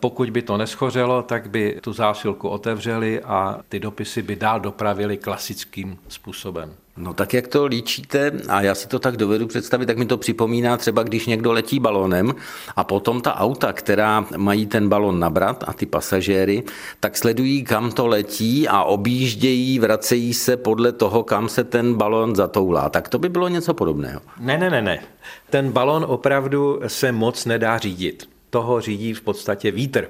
pokud 0.00 0.30
by 0.30 0.42
to 0.42 0.56
neschořelo, 0.56 1.22
tak 1.22 1.50
by 1.50 1.78
tu 1.80 1.92
zásilku 1.92 2.48
otevřeli 2.48 3.20
a 3.20 3.60
ty 3.68 3.80
dopisy 3.80 4.22
by 4.22 4.36
dál 4.36 4.60
dopravili 4.60 5.16
klasickým 5.16 5.98
způsobem. 6.08 6.74
No 6.96 7.14
tak 7.14 7.34
jak 7.34 7.48
to 7.48 7.66
líčíte, 7.66 8.32
a 8.48 8.62
já 8.62 8.74
si 8.74 8.88
to 8.88 8.98
tak 8.98 9.16
dovedu 9.16 9.46
představit, 9.46 9.86
tak 9.86 9.98
mi 9.98 10.06
to 10.06 10.16
připomíná 10.16 10.76
třeba, 10.76 11.02
když 11.02 11.26
někdo 11.26 11.52
letí 11.52 11.80
balonem 11.80 12.34
a 12.76 12.84
potom 12.84 13.20
ta 13.20 13.34
auta, 13.34 13.72
která 13.72 14.26
mají 14.36 14.66
ten 14.66 14.88
balon 14.88 15.20
nabrat 15.20 15.64
a 15.66 15.72
ty 15.72 15.86
pasažéry, 15.86 16.62
tak 17.00 17.16
sledují, 17.16 17.64
kam 17.64 17.92
to 17.92 18.06
letí 18.06 18.68
a 18.68 18.82
objíždějí, 18.82 19.78
vracejí 19.78 20.34
se 20.34 20.56
podle 20.56 20.92
toho, 20.92 21.22
kam 21.22 21.48
se 21.48 21.64
ten 21.64 21.94
balon 21.94 22.36
zatoulá. 22.36 22.88
Tak 22.88 23.08
to 23.08 23.18
by 23.18 23.28
bylo 23.28 23.48
něco 23.48 23.74
podobného. 23.74 24.20
Ne, 24.40 24.58
ne, 24.58 24.70
ne, 24.70 24.82
ne. 24.82 25.02
Ten 25.50 25.72
balon 25.72 26.04
opravdu 26.08 26.80
se 26.86 27.12
moc 27.12 27.44
nedá 27.44 27.78
řídit 27.78 28.37
toho 28.50 28.80
řídí 28.80 29.14
v 29.14 29.20
podstatě 29.20 29.70
vítr. 29.70 30.08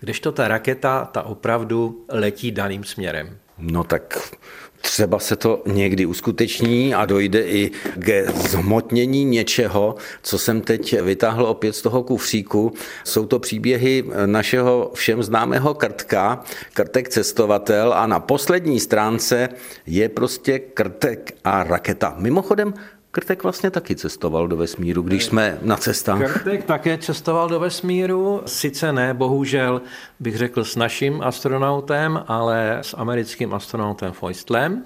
Kdežto 0.00 0.32
ta 0.32 0.48
raketa, 0.48 1.04
ta 1.12 1.22
opravdu 1.22 2.04
letí 2.08 2.50
daným 2.50 2.84
směrem. 2.84 3.36
No 3.58 3.84
tak 3.84 4.34
třeba 4.80 5.18
se 5.18 5.36
to 5.36 5.62
někdy 5.66 6.06
uskuteční 6.06 6.94
a 6.94 7.06
dojde 7.06 7.42
i 7.42 7.70
k 7.94 8.30
zhmotnění 8.30 9.24
něčeho, 9.24 9.94
co 10.22 10.38
jsem 10.38 10.60
teď 10.60 11.00
vytáhl 11.00 11.46
opět 11.46 11.72
z 11.72 11.82
toho 11.82 12.02
kufříku. 12.02 12.72
Jsou 13.04 13.26
to 13.26 13.38
příběhy 13.38 14.04
našeho 14.26 14.90
všem 14.94 15.22
známého 15.22 15.74
krtka, 15.74 16.44
krtek 16.74 17.08
cestovatel 17.08 17.92
a 17.92 18.06
na 18.06 18.20
poslední 18.20 18.80
stránce 18.80 19.48
je 19.86 20.08
prostě 20.08 20.58
krtek 20.58 21.32
a 21.44 21.64
raketa. 21.64 22.14
Mimochodem, 22.18 22.74
Krtek 23.10 23.42
vlastně 23.42 23.70
taky 23.70 23.96
cestoval 23.96 24.48
do 24.48 24.56
vesmíru, 24.56 25.02
když 25.02 25.24
jsme 25.24 25.58
na 25.62 25.76
cestách. 25.76 26.32
Krtek 26.32 26.64
také 26.64 26.98
cestoval 26.98 27.48
do 27.48 27.60
vesmíru, 27.60 28.42
sice 28.46 28.92
ne, 28.92 29.14
bohužel 29.14 29.82
bych 30.20 30.36
řekl 30.36 30.64
s 30.64 30.76
naším 30.76 31.22
astronautem, 31.22 32.24
ale 32.26 32.78
s 32.82 32.96
americkým 32.96 33.54
astronautem 33.54 34.12
Foistlem. 34.12 34.84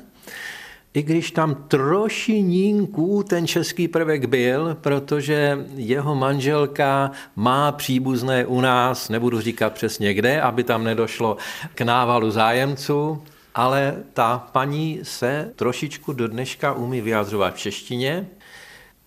I 0.95 1.03
když 1.03 1.31
tam 1.31 1.55
trošinínků 1.55 3.23
ten 3.23 3.47
český 3.47 3.89
prvek 3.89 4.25
byl, 4.25 4.77
protože 4.81 5.67
jeho 5.75 6.15
manželka 6.15 7.11
má 7.37 7.73
příbuzné 7.73 8.47
u 8.47 8.61
nás, 8.61 9.09
nebudu 9.09 9.41
říkat 9.41 9.73
přesně 9.73 10.15
kde, 10.15 10.41
aby 10.41 10.65
tam 10.65 10.85
nedošlo 10.85 11.37
k 11.75 11.81
návalu 11.81 12.31
zájemců, 12.31 13.23
ale 13.55 13.97
ta 14.13 14.49
paní 14.53 15.01
se 15.03 15.53
trošičku 15.57 16.13
do 16.13 16.29
dneška 16.29 16.73
umí 16.73 17.01
vyjadřovat 17.01 17.55
v 17.55 17.59
češtině 17.59 18.29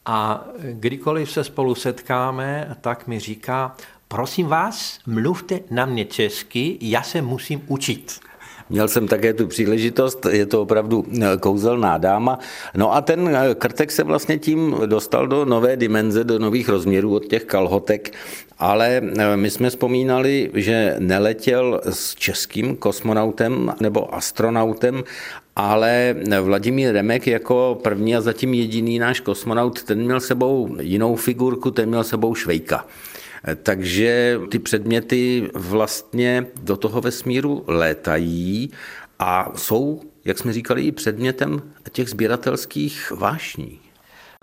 a 0.06 0.46
kdykoliv 0.72 1.32
se 1.32 1.44
spolu 1.44 1.76
setkáme, 1.76 2.76
tak 2.82 3.08
mi 3.08 3.20
říká, 3.20 3.76
prosím 4.08 4.48
vás, 4.48 5.00
mluvte 5.08 5.60
na 5.72 5.86
mě 5.86 6.06
česky, 6.06 6.78
já 6.82 7.04
se 7.04 7.22
musím 7.22 7.62
učit. 7.68 8.20
Měl 8.70 8.88
jsem 8.88 9.08
také 9.08 9.34
tu 9.34 9.48
příležitost, 9.48 10.26
je 10.26 10.46
to 10.46 10.62
opravdu 10.62 11.06
eh, 11.22 11.38
kouzelná 11.38 11.98
dáma. 11.98 12.40
No 12.76 12.94
a 12.94 13.02
ten 13.02 13.36
eh, 13.36 13.56
krtek 13.56 13.92
se 13.92 14.04
vlastně 14.04 14.38
tím 14.38 14.76
dostal 14.86 15.28
do 15.28 15.46
nové 15.46 15.78
dimenze, 15.78 16.24
do 16.24 16.40
nových 16.40 16.70
rozměrů 16.70 17.16
od 17.16 17.26
těch 17.26 17.46
kalhotek, 17.46 18.14
ale 18.60 19.02
eh, 19.04 19.38
my 19.38 19.50
jsme 19.50 19.70
vzpomínali, 19.70 20.52
že 20.54 20.96
neletěl 21.00 21.82
s 21.90 22.16
českým 22.16 22.76
kosmonautem 22.76 23.74
nebo 23.80 24.16
astronautem, 24.16 25.04
ale 25.56 26.16
Vladimír 26.42 26.94
Remek 26.94 27.28
jako 27.28 27.80
první 27.84 28.16
a 28.16 28.22
zatím 28.22 28.54
jediný 28.54 29.00
náš 29.00 29.20
kosmonaut, 29.20 29.84
ten 29.84 30.06
měl 30.06 30.20
sebou 30.20 30.78
jinou 30.80 31.16
figurku, 31.16 31.72
ten 31.72 31.90
měl 31.90 32.04
sebou 32.04 32.36
Švejka. 32.36 32.86
Takže 33.64 34.40
ty 34.50 34.60
předměty 34.60 35.50
vlastně 35.54 36.46
do 36.62 36.78
toho 36.78 37.02
vesmíru 37.02 37.64
létají 37.68 38.72
a 39.20 39.52
jsou, 39.56 40.02
jak 40.26 40.38
jsme 40.38 40.54
říkali, 40.54 40.82
i 40.82 40.92
předmětem 40.92 41.62
těch 41.92 42.10
sběratelských 42.10 43.12
vášní. 43.12 43.85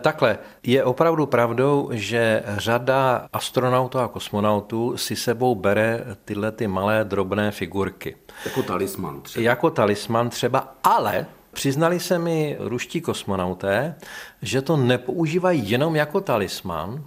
Takhle, 0.03 0.39
je 0.63 0.85
opravdu 0.85 1.27
pravdou, 1.27 1.91
že 1.93 2.43
řada 2.47 3.29
astronautů 3.33 3.99
a 3.99 4.09
kosmonautů 4.09 4.97
si 4.97 5.17
sebou 5.17 5.55
bere 5.55 6.05
tyhle 6.25 6.53
ty 6.53 6.67
malé 6.67 7.05
drobné 7.05 7.51
figurky. 7.51 8.17
Jako 8.45 8.63
talisman 8.63 9.21
třeba. 9.21 9.45
Jako 9.45 9.71
talisman 9.71 10.31
třeba, 10.31 10.75
ale 10.85 11.27
Přiznali 11.53 12.01
se 12.01 12.19
mi 12.19 12.57
ruští 12.61 13.01
kosmonauté, 13.01 13.95
že 14.43 14.63
to 14.63 14.77
nepoužívají 14.77 15.71
jenom 15.71 15.97
jako 15.97 16.21
talisman, 16.21 17.05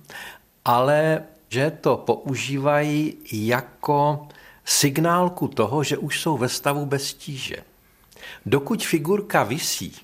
ale 0.66 1.24
že 1.50 1.72
to 1.72 1.98
používají 1.98 3.18
jako 3.32 4.28
signálku 4.66 5.48
toho, 5.48 5.84
že 5.84 5.98
už 5.98 6.22
jsou 6.22 6.38
ve 6.38 6.50
stavu 6.50 6.86
bez 6.86 7.14
tíže. 7.14 7.56
Dokud 8.46 8.84
figurka 8.84 9.44
visí, 9.44 9.96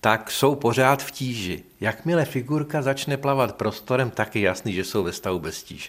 tak 0.00 0.30
jsou 0.30 0.54
pořád 0.54 1.02
v 1.02 1.10
tíži. 1.10 1.62
Jakmile 1.80 2.24
figurka 2.24 2.82
začne 2.82 3.16
plavat 3.16 3.54
prostorem, 3.54 4.10
tak 4.10 4.36
je 4.36 4.42
jasný, 4.42 4.72
že 4.72 4.84
jsou 4.84 5.02
ve 5.02 5.12
stavu 5.12 5.38
bez 5.38 5.62
tíže. 5.62 5.88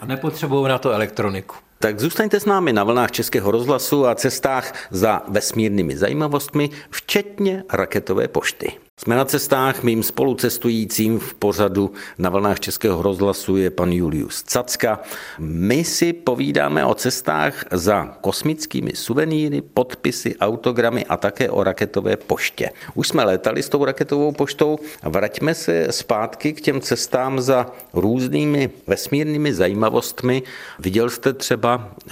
A 0.00 0.06
nepotřebují 0.06 0.68
na 0.68 0.78
to 0.78 0.90
elektroniku. 0.90 1.56
Tak 1.78 2.00
zůstaňte 2.00 2.40
s 2.40 2.44
námi 2.44 2.72
na 2.72 2.84
vlnách 2.84 3.10
Českého 3.10 3.50
rozhlasu 3.50 4.06
a 4.06 4.14
cestách 4.14 4.72
za 4.90 5.22
vesmírnými 5.28 5.96
zajímavostmi, 5.96 6.70
včetně 6.90 7.64
raketové 7.72 8.28
pošty. 8.28 8.72
Jsme 9.00 9.16
na 9.16 9.24
cestách, 9.24 9.82
mým 9.82 10.02
spolucestujícím 10.02 11.18
v 11.18 11.34
pořadu 11.34 11.92
na 12.18 12.30
vlnách 12.30 12.60
Českého 12.60 13.02
rozhlasu 13.02 13.56
je 13.56 13.70
pan 13.70 13.92
Julius 13.92 14.42
Cacka. 14.42 15.00
My 15.38 15.84
si 15.84 16.12
povídáme 16.12 16.84
o 16.84 16.94
cestách 16.94 17.64
za 17.72 18.16
kosmickými 18.20 18.92
suvenýry, 18.94 19.60
podpisy, 19.60 20.36
autogramy 20.40 21.04
a 21.04 21.16
také 21.16 21.50
o 21.50 21.64
raketové 21.64 22.16
poště. 22.16 22.70
Už 22.94 23.08
jsme 23.08 23.24
létali 23.24 23.62
s 23.62 23.68
tou 23.68 23.84
raketovou 23.84 24.32
poštou, 24.32 24.78
vraťme 25.02 25.54
se 25.54 25.86
zpátky 25.90 26.52
k 26.52 26.60
těm 26.60 26.80
cestám 26.80 27.40
za 27.40 27.66
různými 27.92 28.70
vesmírnými 28.86 29.54
zajímavostmi. 29.54 30.42
Viděl 30.78 31.10
jste 31.10 31.32
třeba 31.32 31.65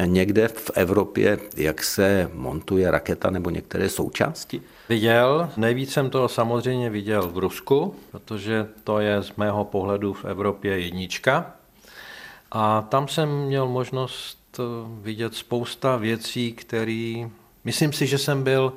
někde 0.04 0.48
v 0.48 0.70
Evropě, 0.74 1.38
jak 1.56 1.82
se 1.82 2.30
montuje 2.34 2.90
raketa 2.90 3.30
nebo 3.30 3.50
některé 3.50 3.88
součásti? 3.88 4.62
Viděl, 4.88 5.50
nejvíc 5.56 5.92
jsem 5.92 6.10
to 6.10 6.28
samozřejmě 6.28 6.90
viděl 6.90 7.28
v 7.28 7.38
Rusku, 7.38 7.94
protože 8.10 8.66
to 8.84 8.98
je 8.98 9.22
z 9.22 9.36
mého 9.36 9.64
pohledu 9.64 10.12
v 10.12 10.24
Evropě 10.24 10.80
jednička. 10.80 11.52
A 12.52 12.82
tam 12.82 13.08
jsem 13.08 13.28
měl 13.28 13.68
možnost 13.68 14.38
eh, 14.58 14.62
vidět 15.02 15.34
spousta 15.34 15.96
věcí, 15.96 16.52
které, 16.52 17.28
myslím 17.64 17.92
si, 17.92 18.06
že 18.06 18.18
jsem 18.18 18.42
byl, 18.42 18.72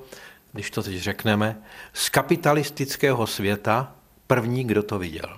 když 0.52 0.72
to 0.72 0.84
teď 0.84 0.98
řekneme, 0.98 1.58
z 1.94 2.10
kapitalistického 2.10 3.28
světa 3.28 3.92
první, 4.28 4.64
kdo 4.64 4.84
to 4.84 5.00
viděl. 5.00 5.38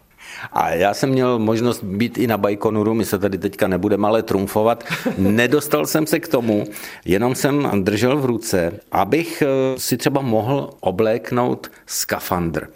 A 0.54 0.70
já 0.70 0.94
jsem 0.94 1.10
měl 1.10 1.40
možnost 1.40 1.84
být 1.84 2.18
i 2.18 2.28
na 2.28 2.38
Bajkonuru, 2.38 2.94
my 2.94 3.06
se 3.06 3.20
tady 3.20 3.38
teďka 3.38 3.68
nebudeme 3.68 4.08
ale 4.08 4.24
trumfovat. 4.24 4.84
Nedostal 5.18 5.86
jsem 5.86 6.08
se 6.08 6.20
k 6.20 6.28
tomu, 6.28 6.64
jenom 7.06 7.36
jsem 7.36 7.84
držel 7.84 8.18
v 8.18 8.26
ruce, 8.26 8.80
abych 8.92 9.42
eh, 9.42 9.80
si 9.80 9.98
třeba 9.98 10.22
mohl 10.22 10.70
obléknout 10.80 11.72
skafandr. 11.86 12.68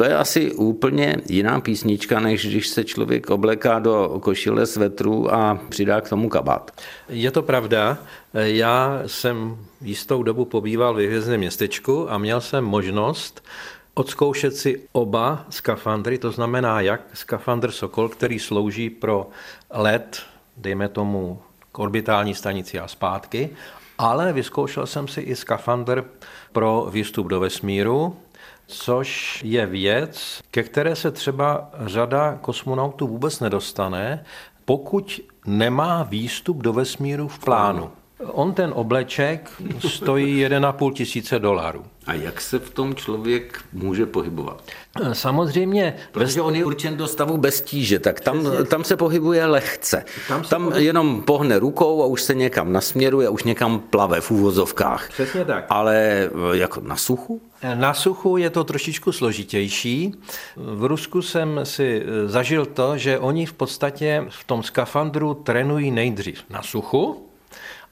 To 0.00 0.04
je 0.04 0.16
asi 0.16 0.52
úplně 0.52 1.16
jiná 1.28 1.60
písnička, 1.60 2.20
než 2.20 2.46
když 2.46 2.68
se 2.68 2.84
člověk 2.84 3.30
obleká 3.30 3.78
do 3.78 4.18
košile 4.22 4.66
svetru 4.66 5.34
a 5.34 5.60
přidá 5.68 6.00
k 6.00 6.08
tomu 6.08 6.28
kabát. 6.28 6.70
Je 7.08 7.30
to 7.30 7.42
pravda. 7.42 7.98
Já 8.34 9.02
jsem 9.06 9.56
jistou 9.80 10.22
dobu 10.22 10.44
pobýval 10.44 10.94
v 10.94 11.06
hvězdném 11.06 11.40
městečku 11.40 12.12
a 12.12 12.18
měl 12.18 12.40
jsem 12.40 12.64
možnost 12.64 13.42
odzkoušet 13.94 14.56
si 14.56 14.82
oba 14.92 15.44
skafandry, 15.50 16.18
to 16.18 16.30
znamená 16.30 16.80
jak 16.80 17.00
skafandr 17.12 17.70
Sokol, 17.70 18.08
který 18.08 18.38
slouží 18.38 18.90
pro 18.90 19.28
let, 19.70 20.22
dejme 20.56 20.88
tomu 20.88 21.42
k 21.72 21.78
orbitální 21.78 22.34
stanici 22.34 22.78
a 22.78 22.88
zpátky, 22.88 23.50
ale 23.98 24.32
vyzkoušel 24.32 24.86
jsem 24.86 25.08
si 25.08 25.20
i 25.20 25.36
skafandr 25.36 26.04
pro 26.52 26.88
výstup 26.90 27.26
do 27.26 27.40
vesmíru, 27.40 28.16
což 28.66 29.40
je 29.44 29.66
věc, 29.66 30.40
ke 30.50 30.62
které 30.62 30.96
se 30.96 31.10
třeba 31.10 31.70
řada 31.84 32.38
kosmonautů 32.40 33.06
vůbec 33.06 33.40
nedostane, 33.40 34.24
pokud 34.64 35.20
nemá 35.46 36.02
výstup 36.02 36.56
do 36.56 36.72
vesmíru 36.72 37.28
v 37.28 37.38
plánu. 37.38 37.90
On 38.26 38.54
ten 38.54 38.72
obleček 38.74 39.50
stojí 39.88 40.46
1,5 40.46 40.92
tisíce 40.92 41.38
dolarů. 41.38 41.84
A 42.10 42.14
jak 42.14 42.40
se 42.40 42.58
v 42.58 42.70
tom 42.70 42.94
člověk 42.94 43.60
může 43.72 44.06
pohybovat? 44.06 44.62
Samozřejmě. 45.12 45.96
Protože 46.12 46.40
on 46.40 46.54
je 46.54 46.64
určen 46.64 46.96
do 46.96 47.06
stavu 47.06 47.36
bez 47.36 47.60
tíže, 47.60 47.98
tak 47.98 48.20
tam, 48.20 48.46
tam 48.68 48.84
se 48.84 48.96
pohybuje 48.96 49.46
lehce. 49.46 50.04
Tam, 50.28 50.42
tam 50.42 50.62
pohybuje... 50.62 50.84
jenom 50.84 51.22
pohne 51.22 51.58
rukou 51.58 52.02
a 52.02 52.06
už 52.06 52.22
se 52.22 52.34
někam 52.34 52.72
nasměruje, 52.72 53.28
už 53.28 53.44
někam 53.44 53.80
plave 53.80 54.20
v 54.20 54.30
úvozovkách. 54.30 55.08
Přesně 55.08 55.44
tak. 55.44 55.66
Ale 55.68 56.28
jako 56.52 56.80
na 56.80 56.96
suchu? 56.96 57.40
Na 57.74 57.94
suchu 57.94 58.36
je 58.36 58.50
to 58.50 58.64
trošičku 58.64 59.12
složitější. 59.12 60.14
V 60.56 60.84
Rusku 60.84 61.22
jsem 61.22 61.60
si 61.62 62.02
zažil 62.26 62.66
to, 62.66 62.98
že 62.98 63.18
oni 63.18 63.46
v 63.46 63.52
podstatě 63.52 64.24
v 64.28 64.44
tom 64.44 64.62
skafandru 64.62 65.34
trénují 65.34 65.90
nejdřív 65.90 66.42
na 66.50 66.62
suchu, 66.62 67.29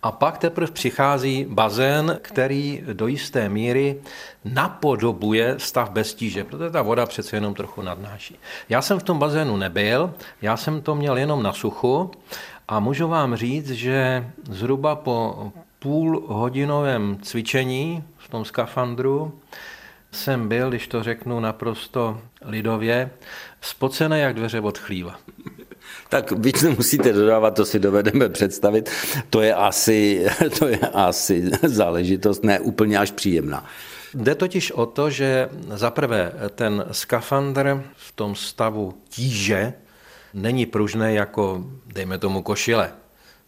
a 0.02 0.12
pak 0.12 0.38
teprve 0.38 0.72
přichází 0.72 1.46
bazén, 1.48 2.18
který 2.22 2.82
do 2.92 3.06
jisté 3.06 3.48
míry 3.48 4.00
napodobuje 4.44 5.54
stav 5.58 5.90
bez 5.90 6.14
tíže, 6.14 6.44
protože 6.44 6.70
ta 6.70 6.82
voda 6.82 7.06
přece 7.06 7.36
jenom 7.36 7.54
trochu 7.54 7.82
nadnáší. 7.82 8.38
Já 8.68 8.82
jsem 8.82 9.00
v 9.00 9.02
tom 9.02 9.18
bazénu 9.18 9.56
nebyl, 9.56 10.14
já 10.42 10.56
jsem 10.56 10.82
to 10.82 10.94
měl 10.94 11.18
jenom 11.18 11.42
na 11.42 11.52
suchu 11.52 12.10
a 12.68 12.80
můžu 12.80 13.08
vám 13.08 13.36
říct, 13.36 13.70
že 13.70 14.30
zhruba 14.50 14.96
po 14.96 15.52
půl 15.78 16.24
hodinovém 16.28 17.18
cvičení 17.22 18.04
v 18.18 18.28
tom 18.28 18.44
skafandru 18.44 19.40
jsem 20.12 20.48
byl, 20.48 20.68
když 20.68 20.88
to 20.88 21.02
řeknu 21.02 21.40
naprosto 21.40 22.20
lidově, 22.44 23.10
spocený 23.60 24.20
jak 24.20 24.34
dveře 24.34 24.60
od 24.60 24.78
chlíva. 24.78 25.18
Tak 26.08 26.32
víc 26.32 26.62
nemusíte 26.62 27.12
dodávat, 27.12 27.54
to 27.54 27.64
si 27.64 27.78
dovedeme 27.78 28.28
představit. 28.28 28.90
To 29.30 29.40
je 29.40 29.54
asi, 29.54 30.26
to 30.58 30.68
je 30.68 30.78
asi 30.78 31.50
záležitost 31.66 32.44
ne 32.44 32.60
úplně 32.60 32.98
až 32.98 33.10
příjemná. 33.10 33.66
Jde 34.14 34.34
totiž 34.34 34.72
o 34.72 34.86
to, 34.86 35.10
že 35.10 35.48
zaprvé 35.74 36.32
ten 36.54 36.84
skafandr 36.92 37.84
v 37.96 38.12
tom 38.12 38.34
stavu 38.34 38.94
tíže 39.08 39.72
není 40.34 40.66
pružný 40.66 41.14
jako, 41.14 41.64
dejme 41.86 42.18
tomu, 42.18 42.42
košile. 42.42 42.92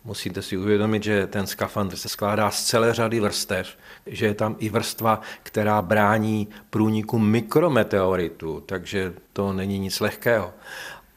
Musíte 0.04 0.42
si 0.42 0.56
uvědomit, 0.56 1.02
že 1.02 1.26
ten 1.26 1.46
skafandr 1.46 1.96
se 1.96 2.08
skládá 2.08 2.50
z 2.50 2.64
celé 2.64 2.94
řady 2.94 3.20
vrstev, 3.20 3.68
že 4.06 4.26
je 4.26 4.34
tam 4.34 4.56
i 4.58 4.68
vrstva, 4.68 5.20
která 5.42 5.82
brání 5.82 6.48
průniku 6.70 7.18
mikrometeoritu, 7.18 8.62
takže 8.66 9.12
to 9.32 9.52
není 9.52 9.78
nic 9.78 10.00
lehkého. 10.00 10.52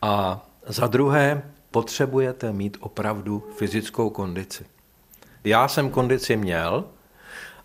A 0.01 0.45
za 0.67 0.88
druhé, 0.88 1.41
potřebujete 1.72 2.53
mít 2.53 2.77
opravdu 2.79 3.43
fyzickou 3.58 4.10
kondici. 4.10 4.65
Já 5.43 5.67
jsem 5.67 5.89
kondici 5.89 6.38
měl, 6.38 6.86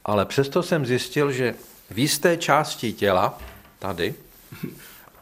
ale 0.05 0.25
přesto 0.25 0.62
jsem 0.62 0.87
zjistil, 0.87 1.33
že 1.33 1.55
v 1.90 1.99
jisté 1.99 2.37
části 2.37 2.93
těla, 2.93 3.38
tady, 3.78 4.14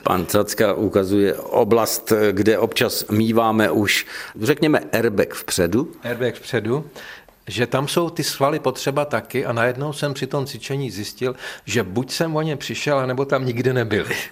Pan 0.03 0.27
Cacka 0.27 0.75
ukazuje 0.75 1.35
oblast, 1.35 2.13
kde 2.33 2.59
občas 2.59 3.09
míváme 3.09 3.71
už, 3.71 4.07
řekněme, 4.41 4.81
airbag 4.93 5.35
vpředu. 5.35 5.93
Airbag 6.03 6.35
vpředu, 6.35 6.85
že 7.49 7.67
tam 7.67 7.89
jsou 7.89 8.11
ty 8.11 8.25
svaly 8.25 8.59
potřeba 8.59 9.05
taky 9.05 9.47
a 9.47 9.53
najednou 9.53 9.93
jsem 9.93 10.15
při 10.15 10.27
tom 10.27 10.47
cvičení 10.47 10.91
zjistil, 10.91 11.37
že 11.65 11.83
buď 11.83 12.11
jsem 12.11 12.37
o 12.37 12.43
ně 12.43 12.57
přišel, 12.57 13.07
nebo 13.07 13.25
tam 13.25 13.47
nikdy 13.47 13.73
nebyli. 13.73 14.15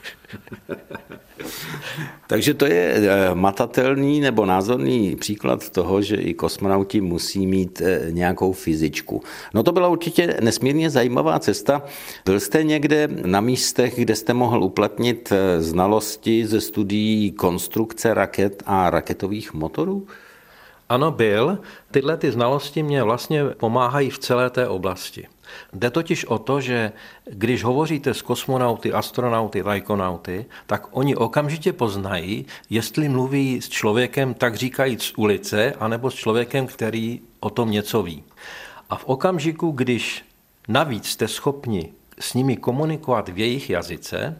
Takže 2.27 2.55
to 2.55 2.67
je 2.67 2.95
eh, 2.95 3.35
matatelný 3.35 4.21
nebo 4.21 4.47
názorný 4.47 5.17
příklad 5.17 5.71
toho, 5.71 6.03
že 6.03 6.17
i 6.17 6.35
kosmonauti 6.35 7.01
musí 7.01 7.47
mít 7.47 7.81
eh, 7.81 8.07
nějakou 8.11 8.53
fyzičku. 8.53 9.23
No 9.55 9.63
to 9.63 9.73
byla 9.73 9.89
určitě 9.89 10.37
nesmírně 10.41 10.91
zajímavá 10.91 11.39
cesta. 11.39 11.83
Byl 12.25 12.41
jste 12.41 12.65
někde 12.65 13.09
na 13.27 13.41
místech, 13.41 13.95
kde 13.97 14.17
jste 14.17 14.35
mohl 14.35 14.65
uplatnit 14.65 15.33
eh, 15.33 15.63
znalosti 15.63 16.47
ze 16.47 16.61
studií 16.61 17.33
konstrukce 17.33 18.15
raket 18.15 18.63
a 18.67 18.91
raketových 18.91 19.55
motorů? 19.55 20.07
Ano, 20.89 21.11
byl. 21.11 21.59
Tyhle 21.91 22.17
ty 22.17 22.33
znalosti 22.33 22.83
mě 22.83 23.03
vlastně 23.03 23.45
pomáhají 23.45 24.11
v 24.11 24.19
celé 24.19 24.51
té 24.51 24.69
oblasti. 24.69 25.29
Jde 25.73 25.91
totiž 25.91 26.25
o 26.25 26.39
to, 26.39 26.61
že 26.61 26.93
když 27.25 27.65
hovoříte 27.65 28.15
s 28.15 28.23
kosmonauty, 28.23 28.93
astronauty, 28.93 29.63
lajkonauty, 29.63 30.47
tak 30.67 30.87
oni 30.91 31.17
okamžitě 31.17 31.73
poznají, 31.73 32.47
jestli 32.71 33.09
mluví 33.09 33.61
s 33.63 33.69
člověkem, 33.69 34.35
tak 34.35 34.55
říkajíc 34.55 35.03
z 35.03 35.13
ulice, 35.17 35.73
anebo 35.81 36.11
s 36.11 36.15
člověkem, 36.15 36.67
který 36.67 37.21
o 37.41 37.51
tom 37.51 37.71
něco 37.71 38.03
ví. 38.03 38.25
A 38.91 38.97
v 38.97 39.05
okamžiku, 39.05 39.71
když 39.71 40.25
navíc 40.69 41.09
jste 41.09 41.29
schopni 41.29 41.93
s 42.19 42.35
nimi 42.35 42.57
komunikovat 42.57 43.29
v 43.29 43.39
jejich 43.39 43.71
jazyce, 43.71 44.39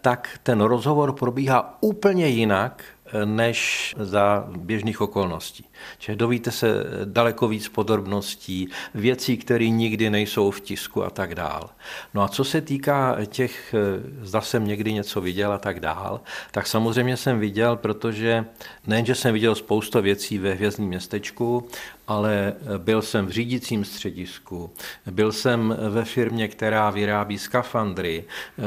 tak 0.00 0.38
ten 0.42 0.60
rozhovor 0.60 1.12
probíhá 1.12 1.78
úplně 1.80 2.28
jinak, 2.28 2.84
než 3.24 3.94
za 3.98 4.46
běžných 4.56 5.00
okolností. 5.00 5.64
Čili 5.98 6.16
dovíte 6.16 6.50
se 6.50 6.84
daleko 7.04 7.48
víc 7.48 7.68
podrobností, 7.68 8.68
věcí, 8.94 9.36
které 9.36 9.68
nikdy 9.68 10.10
nejsou 10.10 10.50
v 10.50 10.60
tisku 10.60 11.04
a 11.04 11.10
tak 11.10 11.34
dál. 11.34 11.70
No 12.14 12.22
a 12.22 12.28
co 12.28 12.44
se 12.44 12.60
týká 12.60 13.16
těch, 13.26 13.74
zda 14.22 14.40
jsem 14.40 14.66
někdy 14.66 14.92
něco 14.92 15.20
viděl 15.20 15.52
a 15.52 15.58
tak 15.58 15.80
dál, 15.80 16.20
tak 16.50 16.66
samozřejmě 16.66 17.16
jsem 17.16 17.40
viděl, 17.40 17.76
protože 17.76 18.44
nejenže 18.86 19.14
jsem 19.14 19.34
viděl 19.34 19.54
spoustu 19.54 20.00
věcí 20.00 20.38
ve 20.38 20.54
hvězdním 20.54 20.88
městečku, 20.88 21.68
ale 22.06 22.52
byl 22.78 23.02
jsem 23.02 23.26
v 23.26 23.30
řídícím 23.30 23.84
středisku, 23.84 24.70
byl 25.10 25.32
jsem 25.32 25.76
ve 25.90 26.04
firmě, 26.04 26.48
která 26.48 26.90
vyrábí 26.90 27.38
skafandry, 27.38 28.24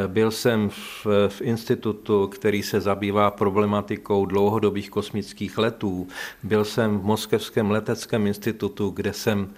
byl 0.07 0.31
jsem 0.31 0.69
v, 0.69 1.05
v 1.27 1.41
institutu, 1.41 2.27
který 2.27 2.63
se 2.63 2.81
zabývá 2.81 3.31
problematikou 3.31 4.25
dlouhodobých 4.25 4.89
kosmických 4.89 5.57
letů, 5.57 6.07
byl 6.43 6.65
jsem 6.65 6.99
v 6.99 7.03
Moskevském 7.07 7.71
leteckém 7.71 8.27
institutu, 8.27 8.89
kde 8.89 9.13
jsem 9.13 9.49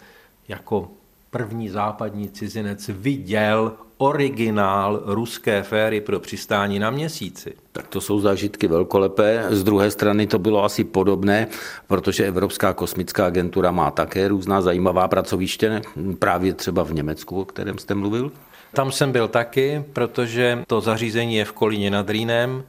jako 0.47 0.89
první 1.29 1.69
západní 1.69 2.29
cizinec 2.29 2.89
viděl 2.93 3.73
originál 3.97 5.01
ruské 5.05 5.63
féry 5.63 6.01
pro 6.01 6.19
přistání 6.19 6.79
na 6.79 6.89
měsíci. 6.89 7.53
Tak 7.71 7.87
to 7.87 8.01
jsou 8.01 8.19
zážitky 8.19 8.67
velkolepé. 8.67 9.45
Z 9.49 9.63
druhé 9.63 9.91
strany 9.91 10.27
to 10.27 10.39
bylo 10.39 10.63
asi 10.63 10.83
podobné, 10.83 11.47
protože 11.87 12.27
Evropská 12.27 12.73
kosmická 12.73 13.25
agentura 13.25 13.71
má 13.71 13.91
také 13.91 14.27
různá 14.27 14.61
zajímavá 14.61 15.07
pracoviště, 15.07 15.81
právě 16.19 16.53
třeba 16.53 16.83
v 16.83 16.93
Německu, 16.93 17.41
o 17.41 17.45
kterém 17.45 17.77
jste 17.77 17.95
mluvil. 17.95 18.31
Tam 18.73 18.91
jsem 18.91 19.11
byl 19.11 19.27
taky, 19.27 19.83
protože 19.93 20.63
to 20.67 20.81
zařízení 20.81 21.35
je 21.35 21.45
v 21.45 21.51
Kolíně 21.51 21.91
nad 21.91 22.09
Rýnem 22.09 22.63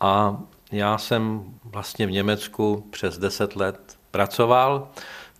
a 0.00 0.40
já 0.72 0.98
jsem 0.98 1.44
vlastně 1.64 2.06
v 2.06 2.10
Německu 2.10 2.84
přes 2.90 3.18
10 3.18 3.56
let 3.56 3.78
pracoval, 4.14 4.88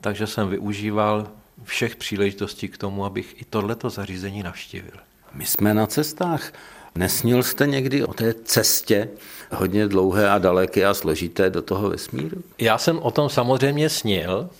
takže 0.01 0.27
jsem 0.27 0.49
využíval 0.49 1.27
všech 1.65 1.97
příležitostí 1.97 2.69
k 2.69 2.79
tomu, 2.79 3.05
abych 3.05 3.41
i 3.41 3.45
tohleto 3.45 3.91
zařízení 3.91 4.43
navštívil. 4.43 4.99
My 5.35 5.47
jsme 5.47 5.75
na 5.75 5.87
cestách. 5.87 6.53
Nesnil 6.95 7.43
jste 7.43 7.67
někdy 7.67 8.05
o 8.05 8.15
té 8.15 8.35
cestě 8.35 9.09
hodně 9.53 9.89
dlouhé 9.89 10.31
a 10.31 10.39
daleké 10.39 10.87
a 10.87 10.95
složité 10.95 11.51
do 11.51 11.63
toho 11.63 11.91
vesmíru? 11.91 12.43
Já 12.59 12.79
jsem 12.79 12.99
o 12.99 13.11
tom 13.11 13.29
samozřejmě 13.29 13.89
snil 13.91 14.51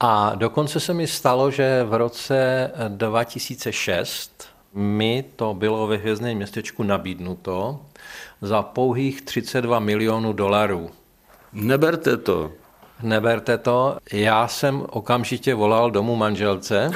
a 0.00 0.34
dokonce 0.34 0.80
se 0.80 0.94
mi 0.94 1.06
stalo, 1.06 1.50
že 1.50 1.84
v 1.84 1.94
roce 1.94 2.70
2006 2.88 4.46
mi 4.74 5.24
to 5.36 5.54
bylo 5.54 5.86
ve 5.86 5.96
hvězdném 5.96 6.36
městečku 6.36 6.82
nabídnuto 6.82 7.80
za 8.42 8.62
pouhých 8.62 9.22
32 9.22 9.78
milionů 9.78 10.32
dolarů. 10.32 10.90
Neberte 11.52 12.16
to. 12.16 12.59
Neberte 13.02 13.58
to. 13.58 13.96
Já 14.12 14.48
jsem 14.48 14.86
okamžitě 14.90 15.54
volal 15.54 15.90
domů 15.90 16.16
manželce 16.16 16.90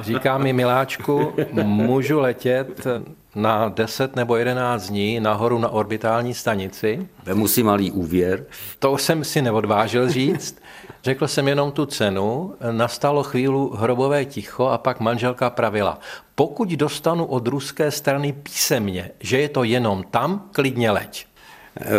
Říká 0.00 0.38
mi, 0.38 0.52
miláčku, 0.52 1.32
můžu 1.52 2.20
letět 2.20 2.86
na 3.34 3.68
10 3.68 4.16
nebo 4.16 4.36
11 4.36 4.88
dní 4.88 5.20
nahoru 5.20 5.58
na 5.58 5.68
orbitální 5.68 6.34
stanici. 6.34 7.08
Vemu 7.24 7.48
si 7.48 7.62
malý 7.62 7.90
úvěr. 7.90 8.46
To 8.78 8.98
jsem 8.98 9.24
si 9.24 9.42
neodvážil 9.42 10.08
říct. 10.08 10.62
Řekl 11.04 11.28
jsem 11.28 11.48
jenom 11.48 11.72
tu 11.72 11.86
cenu, 11.86 12.54
nastalo 12.70 13.22
chvíli 13.22 13.68
hrobové 13.74 14.24
ticho 14.24 14.66
a 14.66 14.78
pak 14.78 15.00
manželka 15.00 15.50
pravila, 15.50 15.98
pokud 16.34 16.68
dostanu 16.68 17.24
od 17.24 17.48
ruské 17.48 17.90
strany 17.90 18.32
písemně, 18.32 19.10
že 19.20 19.40
je 19.40 19.48
to 19.48 19.64
jenom 19.64 20.02
tam, 20.10 20.48
klidně 20.52 20.90
leď. 20.90 21.26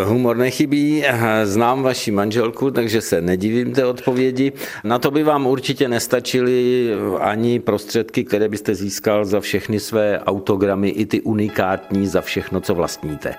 Humor 0.06 0.38
nechybí, 0.38 1.04
znám 1.44 1.84
vaši 1.84 2.12
manželku, 2.12 2.72
takže 2.72 3.02
se 3.02 3.22
nedivím 3.22 3.74
té 3.74 3.86
odpovědi. 3.86 4.52
Na 4.84 5.00
to 5.00 5.12
by 5.12 5.24
vám 5.24 5.48
určitě 5.48 5.88
nestačily 5.88 6.90
ani 7.20 7.60
prostředky, 7.60 8.24
které 8.24 8.50
byste 8.50 8.76
získal 8.76 9.26
za 9.26 9.40
všechny 9.40 9.80
své 9.80 10.20
autogramy, 10.20 10.90
i 10.90 11.06
ty 11.06 11.22
unikátní 11.22 12.08
za 12.08 12.22
všechno, 12.22 12.62
co 12.62 12.76
vlastníte. 12.76 13.36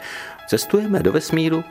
Cestujeme 0.48 1.03
do 1.03 1.12
vesmíru 1.12 1.64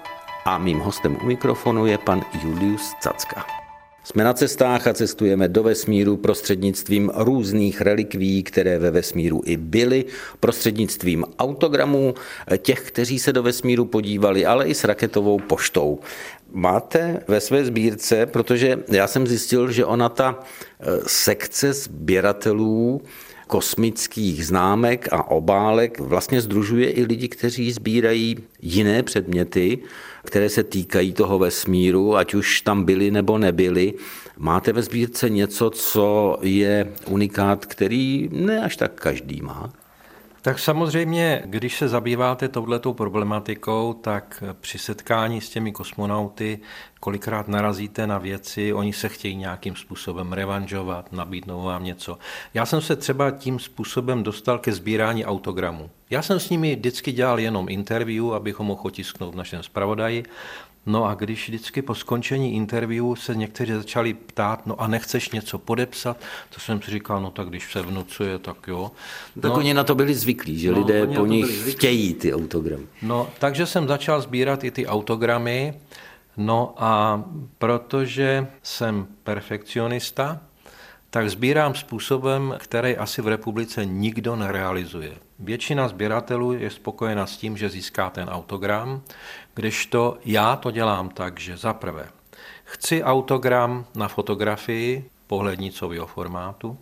a 0.45 0.57
mým 0.57 0.79
hostem 0.79 1.17
u 1.23 1.25
mikrofonu 1.25 1.85
je 1.85 1.97
pan 1.97 2.21
Julius 2.43 2.93
Cacka. 2.99 3.66
Jsme 4.07 4.23
na 4.23 4.33
cestách 4.33 4.87
a 4.87 4.93
cestujeme 4.93 5.47
do 5.47 5.63
vesmíru 5.63 6.17
prostřednictvím 6.17 7.11
různých 7.15 7.81
relikví, 7.81 8.43
které 8.43 8.79
ve 8.79 8.91
vesmíru 8.91 9.41
i 9.45 9.57
byly, 9.57 10.05
prostřednictvím 10.39 11.25
autogramů 11.39 12.13
těch, 12.57 12.81
kteří 12.81 13.19
se 13.19 13.33
do 13.33 13.43
vesmíru 13.43 13.85
podívali, 13.85 14.45
ale 14.45 14.67
i 14.67 14.75
s 14.75 14.83
raketovou 14.83 15.39
poštou. 15.39 15.99
Máte 16.51 17.23
ve 17.27 17.39
své 17.39 17.65
sbírce, 17.65 18.25
protože 18.25 18.79
já 18.87 19.07
jsem 19.07 19.27
zjistil, 19.27 19.71
že 19.71 19.85
ona 19.85 20.09
ta 20.09 20.39
eh, 20.39 20.85
sekce 21.07 21.73
sběratelů 21.73 23.01
kosmických 23.47 24.45
známek 24.45 25.07
a 25.11 25.31
obálek 25.31 25.99
vlastně 25.99 26.41
združuje 26.41 26.91
i 26.91 27.03
lidi, 27.03 27.27
kteří 27.27 27.71
sbírají 27.71 28.37
jiné 28.61 29.03
předměty, 29.03 29.79
které 30.23 30.49
se 30.49 30.63
týkají 30.63 31.13
toho 31.13 31.39
vesmíru, 31.39 32.15
ať 32.15 32.33
už 32.33 32.61
tam 32.61 32.83
byli 32.83 33.11
nebo 33.11 33.37
nebyli. 33.37 33.93
Máte 34.37 34.73
ve 34.73 34.81
sbírce 34.81 35.29
něco, 35.29 35.69
co 35.69 36.37
je 36.41 36.93
unikát, 37.07 37.65
který 37.65 38.29
ne 38.31 38.63
až 38.63 38.75
tak 38.75 38.91
každý 39.01 39.41
má? 39.41 39.73
Tak 40.47 40.59
samozřejmě, 40.59 41.41
když 41.45 41.77
se 41.77 41.87
zabýváte 41.87 42.47
touhletou 42.47 42.93
problematikou, 42.93 43.93
tak 43.93 44.43
při 44.61 44.77
setkání 44.79 45.41
s 45.41 45.49
těmi 45.49 45.71
kosmonauty 45.71 46.59
kolikrát 46.99 47.47
narazíte 47.47 48.07
na 48.07 48.17
věci, 48.17 48.73
oni 48.73 48.93
se 48.93 49.09
chtějí 49.09 49.35
nějakým 49.35 49.75
způsobem 49.75 50.33
revanžovat, 50.33 51.11
nabídnou 51.11 51.63
vám 51.63 51.83
něco. 51.83 52.17
Já 52.53 52.65
jsem 52.65 52.81
se 52.81 52.95
třeba 52.95 53.31
tím 53.31 53.59
způsobem 53.59 54.23
dostal 54.23 54.59
ke 54.59 54.71
sbírání 54.71 55.25
autogramů. 55.25 55.89
Já 56.09 56.21
jsem 56.21 56.39
s 56.39 56.49
nimi 56.49 56.75
vždycky 56.75 57.11
dělal 57.11 57.39
jenom 57.39 57.69
interview, 57.69 58.33
abych 58.33 58.59
ho 58.59 58.75
otisknout 58.75 59.33
v 59.33 59.37
našem 59.37 59.63
zpravodaji 59.63 60.23
No 60.87 61.05
a 61.05 61.13
když 61.13 61.47
vždycky 61.47 61.81
po 61.81 61.95
skončení 61.95 62.53
interview 62.55 63.05
se 63.15 63.35
někteří 63.35 63.71
začali 63.71 64.13
ptát, 64.13 64.65
no 64.65 64.81
a 64.81 64.87
nechceš 64.87 65.29
něco 65.29 65.57
podepsat, 65.57 66.17
to 66.49 66.59
jsem 66.59 66.81
si 66.81 66.91
říkal, 66.91 67.21
no 67.21 67.31
tak 67.31 67.49
když 67.49 67.71
se 67.71 67.81
vnucuje, 67.81 68.39
tak 68.39 68.67
jo. 68.67 68.91
Tak 69.41 69.51
no, 69.51 69.57
oni 69.57 69.73
na 69.73 69.83
to 69.83 69.95
byli 69.95 70.13
zvyklí, 70.13 70.59
že 70.59 70.71
no, 70.71 70.77
lidé 70.77 71.07
po 71.07 71.25
nich 71.25 71.71
chtějí 71.71 72.13
ty 72.13 72.33
autogramy. 72.33 72.83
No, 73.01 73.29
takže 73.39 73.65
jsem 73.65 73.87
začal 73.87 74.21
sbírat 74.21 74.63
i 74.63 74.71
ty 74.71 74.87
autogramy, 74.87 75.73
no 76.37 76.73
a 76.77 77.23
protože 77.57 78.47
jsem 78.63 79.07
perfekcionista, 79.23 80.41
tak 81.09 81.29
sbírám 81.29 81.75
způsobem, 81.75 82.55
který 82.59 82.97
asi 82.97 83.21
v 83.21 83.27
republice 83.27 83.85
nikdo 83.85 84.35
nerealizuje. 84.35 85.13
Většina 85.39 85.87
sběratelů 85.87 86.53
je 86.53 86.69
spokojena 86.69 87.27
s 87.27 87.37
tím, 87.37 87.57
že 87.57 87.69
získá 87.69 88.09
ten 88.09 88.29
autogram, 88.29 89.01
kdežto 89.53 90.17
já 90.25 90.55
to 90.55 90.71
dělám 90.71 91.09
tak, 91.09 91.39
že 91.39 91.57
za 91.57 91.73
prvé 91.73 92.07
chci 92.63 93.03
autogram 93.03 93.85
na 93.95 94.07
fotografii 94.07 95.09
pohlednicového 95.27 96.07
formátu, 96.07 96.77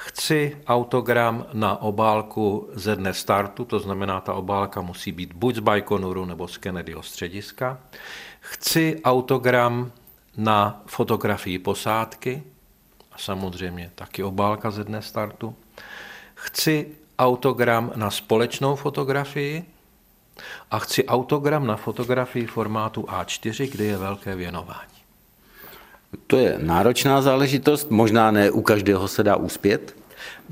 Chci 0.00 0.56
autogram 0.66 1.46
na 1.52 1.82
obálku 1.82 2.70
ze 2.72 2.96
dne 2.96 3.14
startu, 3.14 3.64
to 3.64 3.78
znamená, 3.78 4.20
ta 4.20 4.34
obálka 4.34 4.80
musí 4.80 5.12
být 5.12 5.32
buď 5.32 5.54
z 5.54 5.58
Baikonuru 5.58 6.24
nebo 6.24 6.48
z 6.48 6.56
Kennedyho 6.56 7.02
střediska. 7.02 7.78
Chci 8.40 9.00
autogram 9.04 9.92
na 10.36 10.82
fotografii 10.86 11.58
posádky, 11.58 12.42
samozřejmě 13.18 13.90
taky 13.94 14.22
obálka 14.22 14.70
ze 14.70 14.84
dne 14.84 15.02
startu. 15.02 15.54
Chci 16.34 16.86
autogram 17.18 17.92
na 17.96 18.10
společnou 18.10 18.76
fotografii 18.76 19.64
a 20.70 20.78
chci 20.78 21.06
autogram 21.06 21.66
na 21.66 21.76
fotografii 21.76 22.46
formátu 22.46 23.02
A4, 23.02 23.70
kde 23.70 23.84
je 23.84 23.96
velké 23.96 24.36
věnování. 24.36 24.98
To 26.26 26.36
je 26.36 26.58
náročná 26.58 27.22
záležitost, 27.22 27.90
možná 27.90 28.30
ne 28.30 28.50
u 28.50 28.62
každého 28.62 29.08
se 29.08 29.22
dá 29.22 29.36
uspět? 29.36 29.96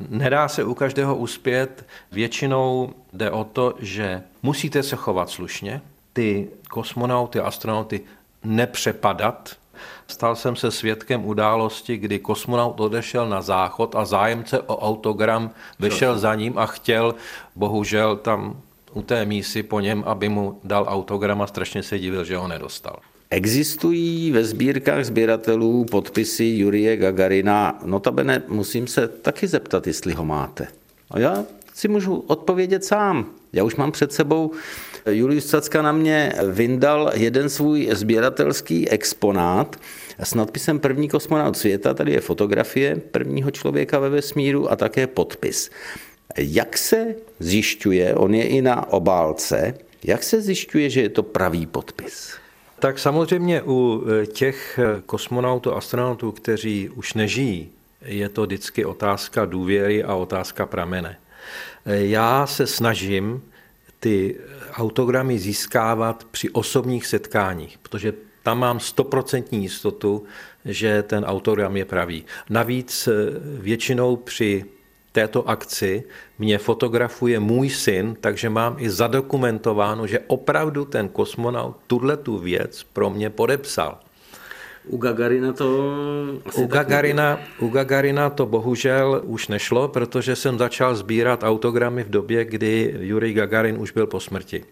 Nedá 0.09 0.49
se 0.49 0.65
u 0.65 0.75
každého 0.75 1.17
uspět. 1.17 1.87
Většinou 2.13 2.93
jde 3.13 3.31
o 3.31 3.45
to, 3.45 3.75
že 3.79 4.23
musíte 4.43 4.83
se 4.83 4.97
chovat 4.97 5.31
slušně, 5.31 5.81
ty 6.13 6.49
kosmonauty, 6.71 7.41
astronauty 7.41 8.01
nepřepadat, 8.45 9.57
Stal 10.07 10.37
jsem 10.37 10.57
se 10.57 10.71
svědkem 10.71 11.27
události, 11.27 11.97
kdy 11.97 12.19
kosmonaut 12.19 12.81
odešel 12.81 13.29
na 13.29 13.43
záchod 13.43 13.95
a 13.95 14.05
zájemce 14.05 14.61
o 14.61 14.79
autogram 14.79 15.51
vyšel 15.81 16.19
za 16.19 16.35
ním 16.35 16.59
a 16.59 16.67
chtěl, 16.67 17.15
bohužel 17.57 18.17
tam 18.17 18.61
u 18.93 19.03
té 19.03 19.25
mísy 19.25 19.63
po 19.63 19.81
něm, 19.81 20.05
aby 20.07 20.29
mu 20.29 20.61
dal 20.65 20.87
autogram 20.89 21.43
a 21.43 21.47
strašně 21.47 21.83
se 21.83 21.99
divil, 21.99 22.25
že 22.25 22.37
ho 22.37 22.49
nedostal. 22.49 22.97
Existují 23.31 24.31
ve 24.31 24.45
sbírkách 24.45 25.05
sběratelů 25.05 25.85
podpisy 25.85 26.45
Jurie 26.45 26.97
Gagarina. 26.97 27.79
Notabene 27.85 28.43
musím 28.49 28.87
se 28.87 29.09
taky 29.09 29.47
zeptat, 29.47 29.87
jestli 29.87 30.15
ho 30.15 30.25
máte. 30.25 30.69
A 31.11 31.19
já 31.19 31.45
si 31.75 31.89
můžu 31.89 32.17
odpovědět 32.17 32.85
sám. 32.85 33.27
Já 33.57 33.65
už 33.65 33.77
mám 33.77 33.93
před 33.93 34.13
sebou 34.13 34.53
Julius 35.07 35.47
Cacka 35.47 35.83
na 35.83 35.93
mě 35.93 36.33
vyndal 36.51 37.11
jeden 37.15 37.49
svůj 37.49 37.89
sběratelský 37.93 38.89
exponát 38.89 39.77
s 40.19 40.35
nadpisem 40.35 40.79
První 40.79 41.09
kosmonaut 41.09 41.57
světa. 41.57 41.95
Tady 41.95 42.13
je 42.13 42.21
fotografie 42.21 42.97
prvního 42.97 43.51
člověka 43.51 43.99
ve 43.99 44.09
vesmíru 44.09 44.71
a 44.71 44.77
také 44.77 45.07
podpis. 45.07 45.71
Jak 46.39 46.79
se 46.79 47.15
zjišťuje, 47.39 48.15
on 48.15 48.35
je 48.35 48.45
i 48.45 48.63
na 48.63 48.93
obálce, 48.93 49.75
jak 50.05 50.23
se 50.23 50.41
zjišťuje, 50.41 50.91
že 50.91 51.01
je 51.01 51.09
to 51.09 51.23
pravý 51.23 51.67
podpis? 51.67 52.35
Tak 52.79 52.99
samozřejmě 52.99 53.63
u 53.63 54.05
těch 54.33 54.81
kosmonautů, 55.07 55.75
astronautů, 55.75 56.33
kteří 56.33 56.89
už 56.89 57.15
nežijí, 57.15 57.69
je 58.05 58.29
to 58.29 58.43
vždycky 58.43 58.85
otázka 58.85 59.45
důvěry 59.45 60.05
a 60.05 60.15
otázka 60.15 60.67
pramene. 60.67 61.17
Já 61.87 62.47
se 62.47 62.67
snažím 62.67 63.43
ty 64.01 64.37
autogramy 64.73 65.39
získávat 65.39 66.25
při 66.31 66.51
osobních 66.51 67.07
setkáních, 67.07 67.79
protože 67.79 68.13
tam 68.43 68.59
mám 68.59 68.81
stoprocentní 68.81 69.63
jistotu, 69.63 70.25
že 70.65 71.03
ten 71.03 71.25
autogram 71.25 71.77
je 71.77 71.85
pravý. 71.85 72.25
Navíc 72.51 73.09
eh, 73.09 73.13
většinou 73.43 74.17
při 74.17 74.65
této 75.13 75.49
akci 75.49 76.05
mě 76.39 76.59
fotografuje 76.59 77.41
můj 77.41 77.71
syn, 77.71 78.17
takže 78.21 78.51
mám 78.51 78.77
i 78.79 78.91
zadokumentováno, 78.91 80.07
že 80.07 80.21
opravdu 80.27 80.85
ten 80.85 81.09
kosmonaut 81.09 81.77
tuhle 81.87 82.17
tu 82.17 82.39
věc 82.39 82.83
pro 82.83 83.11
mě 83.11 83.31
podepsal. 83.31 84.06
U 84.87 84.97
Gagarina 84.97 85.53
to... 85.53 85.67
u 86.55 86.67
Gagarina, 86.67 87.39
u 87.59 87.69
Gagarina 87.69 88.31
to 88.31 88.47
bohužel 88.47 89.21
už 89.25 89.49
nešlo, 89.49 89.89
protože 89.89 90.37
jsem 90.37 90.59
začal 90.59 90.95
sbírat 90.95 91.43
autogramy 91.43 92.05
v 92.05 92.11
době, 92.11 92.45
kdy 92.45 92.95
Jurij 93.01 93.33
Gagarin 93.33 93.79
už 93.79 93.91
byl 93.91 94.07
po 94.07 94.21
smrti. 94.21 94.65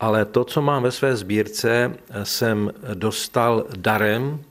Ale 0.00 0.24
to, 0.24 0.44
co 0.44 0.62
mám 0.62 0.82
ve 0.82 0.90
své 0.90 1.16
sbírce, 1.16 1.94
jsem 2.22 2.72
dostal 2.94 3.64
darem 3.76 4.42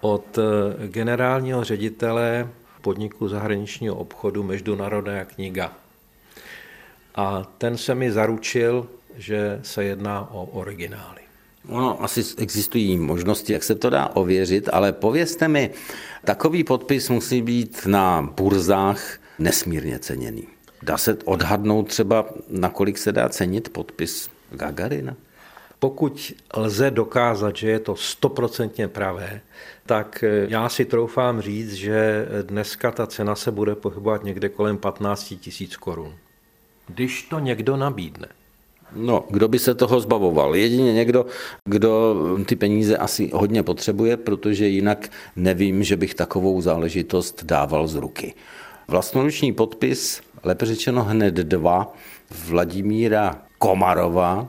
od 0.00 0.38
generálního 0.86 1.64
ředitele 1.64 2.48
podniku 2.80 3.28
zahraničního 3.28 3.94
obchodu 3.94 4.42
Mezinárodná 4.42 5.24
kniha. 5.24 5.72
A 7.14 7.44
ten 7.58 7.76
se 7.76 7.94
mi 7.94 8.12
zaručil, 8.12 8.86
že 9.16 9.60
se 9.62 9.84
jedná 9.84 10.28
o 10.30 10.44
originály. 10.44 11.23
Ono 11.68 12.02
asi 12.02 12.24
existují 12.38 12.98
možnosti, 12.98 13.52
jak 13.52 13.64
se 13.64 13.74
to 13.74 13.90
dá 13.90 14.08
ověřit, 14.08 14.68
ale 14.72 14.92
povězte 14.92 15.48
mi, 15.48 15.70
takový 16.24 16.64
podpis 16.64 17.08
musí 17.10 17.42
být 17.42 17.86
na 17.86 18.22
burzách 18.22 19.18
nesmírně 19.38 19.98
ceněný. 19.98 20.48
Dá 20.82 20.98
se 20.98 21.16
odhadnout 21.24 21.88
třeba, 21.88 22.26
nakolik 22.48 22.98
se 22.98 23.12
dá 23.12 23.28
cenit 23.28 23.68
podpis 23.68 24.28
Gagarina? 24.50 25.16
pokud 25.84 26.32
lze 26.56 26.90
dokázat, 26.90 27.56
že 27.56 27.70
je 27.70 27.78
to 27.78 27.96
stoprocentně 27.96 28.88
pravé, 28.88 29.40
tak 29.86 30.24
já 30.48 30.68
si 30.68 30.84
troufám 30.84 31.40
říct, 31.40 31.72
že 31.72 32.26
dneska 32.42 32.90
ta 32.90 33.06
cena 33.06 33.34
se 33.34 33.50
bude 33.50 33.74
pohybovat 33.74 34.24
někde 34.24 34.48
kolem 34.48 34.78
15 34.78 35.34
tisíc 35.40 35.76
korun. 35.76 36.14
Když 36.86 37.22
to 37.22 37.38
někdo 37.38 37.76
nabídne. 37.76 38.28
No, 38.94 39.24
kdo 39.30 39.48
by 39.48 39.58
se 39.58 39.74
toho 39.74 40.00
zbavoval? 40.00 40.56
Jedině 40.56 40.92
někdo, 40.92 41.26
kdo 41.64 42.16
ty 42.46 42.56
peníze 42.56 42.96
asi 42.96 43.30
hodně 43.34 43.62
potřebuje, 43.62 44.16
protože 44.16 44.68
jinak 44.68 45.08
nevím, 45.36 45.82
že 45.82 45.96
bych 45.96 46.14
takovou 46.14 46.60
záležitost 46.60 47.44
dával 47.44 47.88
z 47.88 47.94
ruky. 47.94 48.34
Vlastnoruční 48.88 49.52
podpis, 49.52 50.20
lépe 50.42 50.66
řečeno 50.66 51.04
hned 51.04 51.34
dva, 51.34 51.94
Vladimíra 52.48 53.42
Komarova, 53.58 54.46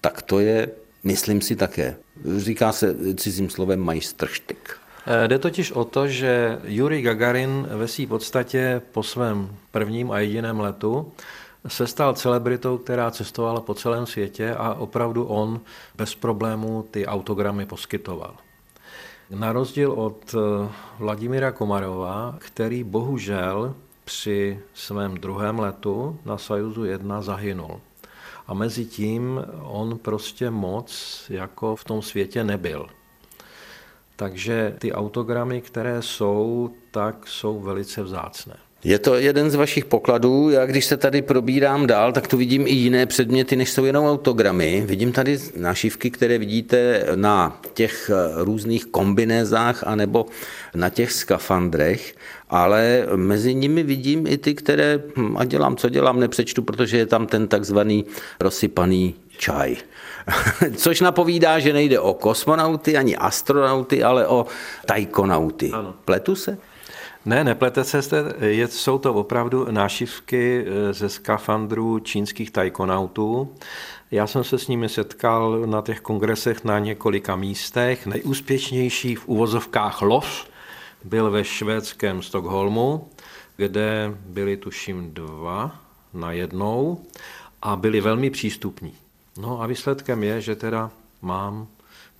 tak 0.00 0.22
to 0.22 0.40
je, 0.40 0.68
myslím 1.04 1.40
si 1.40 1.56
také, 1.56 1.96
říká 2.36 2.72
se 2.72 2.96
cizím 3.14 3.50
slovem 3.50 3.80
majstrštyk. 3.80 4.76
Eh, 5.06 5.28
jde 5.28 5.38
totiž 5.38 5.72
o 5.72 5.84
to, 5.84 6.08
že 6.08 6.58
Yuri 6.64 7.02
Gagarin 7.02 7.66
ve 7.70 7.88
své 7.88 8.06
podstatě 8.06 8.82
po 8.92 9.02
svém 9.02 9.48
prvním 9.70 10.10
a 10.10 10.18
jediném 10.18 10.60
letu 10.60 11.12
se 11.68 11.86
stal 11.86 12.14
celebritou, 12.14 12.78
která 12.78 13.10
cestovala 13.10 13.60
po 13.60 13.74
celém 13.74 14.06
světě 14.06 14.54
a 14.54 14.74
opravdu 14.74 15.24
on 15.24 15.60
bez 15.94 16.14
problémů 16.14 16.84
ty 16.90 17.06
autogramy 17.06 17.66
poskytoval. 17.66 18.36
Na 19.30 19.52
rozdíl 19.52 19.92
od 19.92 20.34
eh, 20.34 20.68
Vladimíra 20.98 21.52
Komarova, 21.52 22.36
který 22.38 22.84
bohužel 22.84 23.74
při 24.04 24.60
svém 24.74 25.14
druhém 25.14 25.58
letu 25.58 26.18
na 26.24 26.38
Sajuzu 26.38 26.84
1 26.84 27.22
zahynul. 27.22 27.80
A 28.46 28.54
mezi 28.54 28.84
tím 28.84 29.44
on 29.62 29.98
prostě 29.98 30.50
moc 30.50 31.22
jako 31.30 31.76
v 31.76 31.84
tom 31.84 32.02
světě 32.02 32.44
nebyl. 32.44 32.86
Takže 34.16 34.76
ty 34.78 34.92
autogramy, 34.92 35.60
které 35.60 36.02
jsou, 36.02 36.70
tak 36.90 37.26
jsou 37.26 37.60
velice 37.60 38.02
vzácné. 38.02 38.56
Je 38.84 38.98
to 38.98 39.14
jeden 39.14 39.50
z 39.50 39.54
vašich 39.54 39.84
pokladů. 39.84 40.50
Já 40.50 40.66
když 40.66 40.84
se 40.84 40.96
tady 40.96 41.22
probírám 41.22 41.86
dál, 41.86 42.12
tak 42.12 42.28
tu 42.28 42.36
vidím 42.36 42.66
i 42.66 42.70
jiné 42.70 43.06
předměty, 43.06 43.56
než 43.56 43.70
jsou 43.70 43.84
jenom 43.84 44.06
autogramy. 44.06 44.82
Vidím 44.86 45.12
tady 45.12 45.38
našivky, 45.56 46.10
které 46.10 46.38
vidíte 46.38 47.06
na 47.14 47.60
těch 47.74 48.10
různých 48.36 48.86
kombinézách 48.86 49.84
anebo 49.86 50.26
na 50.74 50.88
těch 50.90 51.12
skafandrech, 51.12 52.14
ale 52.50 53.06
mezi 53.16 53.54
nimi 53.54 53.82
vidím 53.82 54.26
i 54.26 54.38
ty, 54.38 54.54
které, 54.54 55.00
hm, 55.16 55.36
a 55.36 55.44
dělám, 55.44 55.76
co 55.76 55.88
dělám, 55.88 56.20
nepřečtu, 56.20 56.62
protože 56.62 56.98
je 56.98 57.06
tam 57.06 57.26
ten 57.26 57.48
takzvaný 57.48 58.04
rozsypaný 58.40 59.14
čaj. 59.38 59.76
Což 60.76 61.00
napovídá, 61.00 61.58
že 61.58 61.72
nejde 61.72 62.00
o 62.00 62.14
kosmonauty 62.14 62.96
ani 62.96 63.16
astronauty, 63.16 64.02
ale 64.02 64.26
o 64.26 64.46
tajkonauty. 64.86 65.70
Ano. 65.70 65.94
Pletu 66.04 66.36
se? 66.36 66.58
Ne, 67.24 67.44
neplete 67.44 67.84
se, 67.84 68.00
je, 68.40 68.68
jsou 68.68 68.98
to 68.98 69.14
opravdu 69.14 69.66
nášivky 69.70 70.64
eh, 70.66 70.92
ze 70.92 71.08
skafandrů 71.08 71.98
čínských 71.98 72.50
tajkonautů. 72.50 73.54
Já 74.10 74.26
jsem 74.26 74.44
se 74.44 74.58
s 74.58 74.68
nimi 74.68 74.88
setkal 74.88 75.66
na 75.66 75.82
těch 75.82 76.00
kongresech 76.00 76.64
na 76.64 76.78
několika 76.78 77.36
místech. 77.36 78.06
Nejúspěšnější 78.06 79.14
v 79.14 79.28
uvozovkách 79.28 80.02
LOV 80.02 80.46
byl 81.04 81.30
ve 81.30 81.44
švédském 81.44 82.22
Stockholmu, 82.22 83.08
kde 83.56 84.14
byli 84.26 84.56
tuším 84.56 85.14
dva 85.14 85.80
na 86.14 86.32
jednou 86.32 87.04
a 87.62 87.76
byli 87.76 88.00
velmi 88.00 88.30
přístupní. 88.30 88.94
No 89.38 89.62
a 89.62 89.66
výsledkem 89.66 90.22
je, 90.22 90.40
že 90.40 90.56
teda 90.56 90.90
mám 91.22 91.66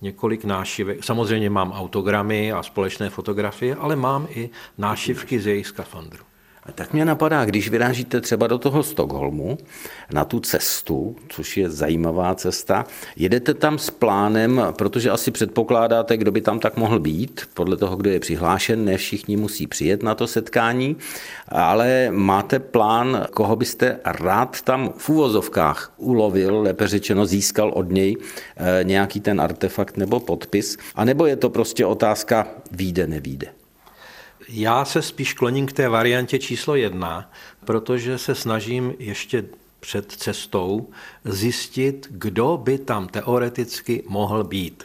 několik 0.01 0.45
nášivek. 0.45 1.03
Samozřejmě 1.03 1.49
mám 1.49 1.71
autogramy 1.71 2.51
a 2.51 2.63
společné 2.63 3.09
fotografie, 3.09 3.75
ale 3.75 3.95
mám 3.95 4.27
i 4.29 4.49
nášivky 4.77 5.39
z 5.39 5.47
jejich 5.47 5.67
skafandru. 5.67 6.23
A 6.65 6.71
tak 6.71 6.93
mě 6.93 7.05
napadá, 7.05 7.45
když 7.45 7.69
vyrážíte 7.69 8.21
třeba 8.21 8.47
do 8.47 8.57
toho 8.57 8.83
Stockholmu 8.83 9.57
na 10.13 10.25
tu 10.25 10.39
cestu, 10.39 11.15
což 11.29 11.57
je 11.57 11.69
zajímavá 11.69 12.35
cesta, 12.35 12.85
jedete 13.15 13.53
tam 13.53 13.77
s 13.77 13.89
plánem, 13.89 14.61
protože 14.71 15.11
asi 15.11 15.31
předpokládáte, 15.31 16.17
kdo 16.17 16.31
by 16.31 16.41
tam 16.41 16.59
tak 16.59 16.77
mohl 16.77 16.99
být, 16.99 17.41
podle 17.53 17.77
toho, 17.77 17.95
kdo 17.95 18.09
je 18.09 18.19
přihlášen, 18.19 18.85
ne 18.85 18.97
všichni 18.97 19.37
musí 19.37 19.67
přijet 19.67 20.03
na 20.03 20.15
to 20.15 20.27
setkání, 20.27 20.97
ale 21.47 22.07
máte 22.11 22.59
plán, 22.59 23.27
koho 23.31 23.55
byste 23.55 23.99
rád 24.05 24.61
tam 24.61 24.93
v 24.97 25.09
úvozovkách 25.09 25.93
ulovil, 25.97 26.61
lépe 26.61 26.87
řečeno 26.87 27.25
získal 27.25 27.71
od 27.75 27.91
něj 27.91 28.17
eh, 28.57 28.83
nějaký 28.83 29.19
ten 29.19 29.41
artefakt 29.41 29.97
nebo 29.97 30.19
podpis, 30.19 30.77
anebo 30.95 31.25
je 31.25 31.35
to 31.35 31.49
prostě 31.49 31.85
otázka 31.85 32.47
výjde, 32.71 33.07
nevíde? 33.07 33.64
Já 34.49 34.85
se 34.85 35.01
spíš 35.01 35.33
kloním 35.33 35.65
k 35.65 35.73
té 35.73 35.89
variantě 35.89 36.39
číslo 36.39 36.75
jedna, 36.75 37.31
protože 37.65 38.17
se 38.17 38.35
snažím 38.35 38.93
ještě 38.99 39.45
před 39.79 40.11
cestou 40.11 40.89
zjistit, 41.25 42.07
kdo 42.11 42.57
by 42.63 42.77
tam 42.77 43.07
teoreticky 43.07 44.03
mohl 44.07 44.43
být. 44.43 44.83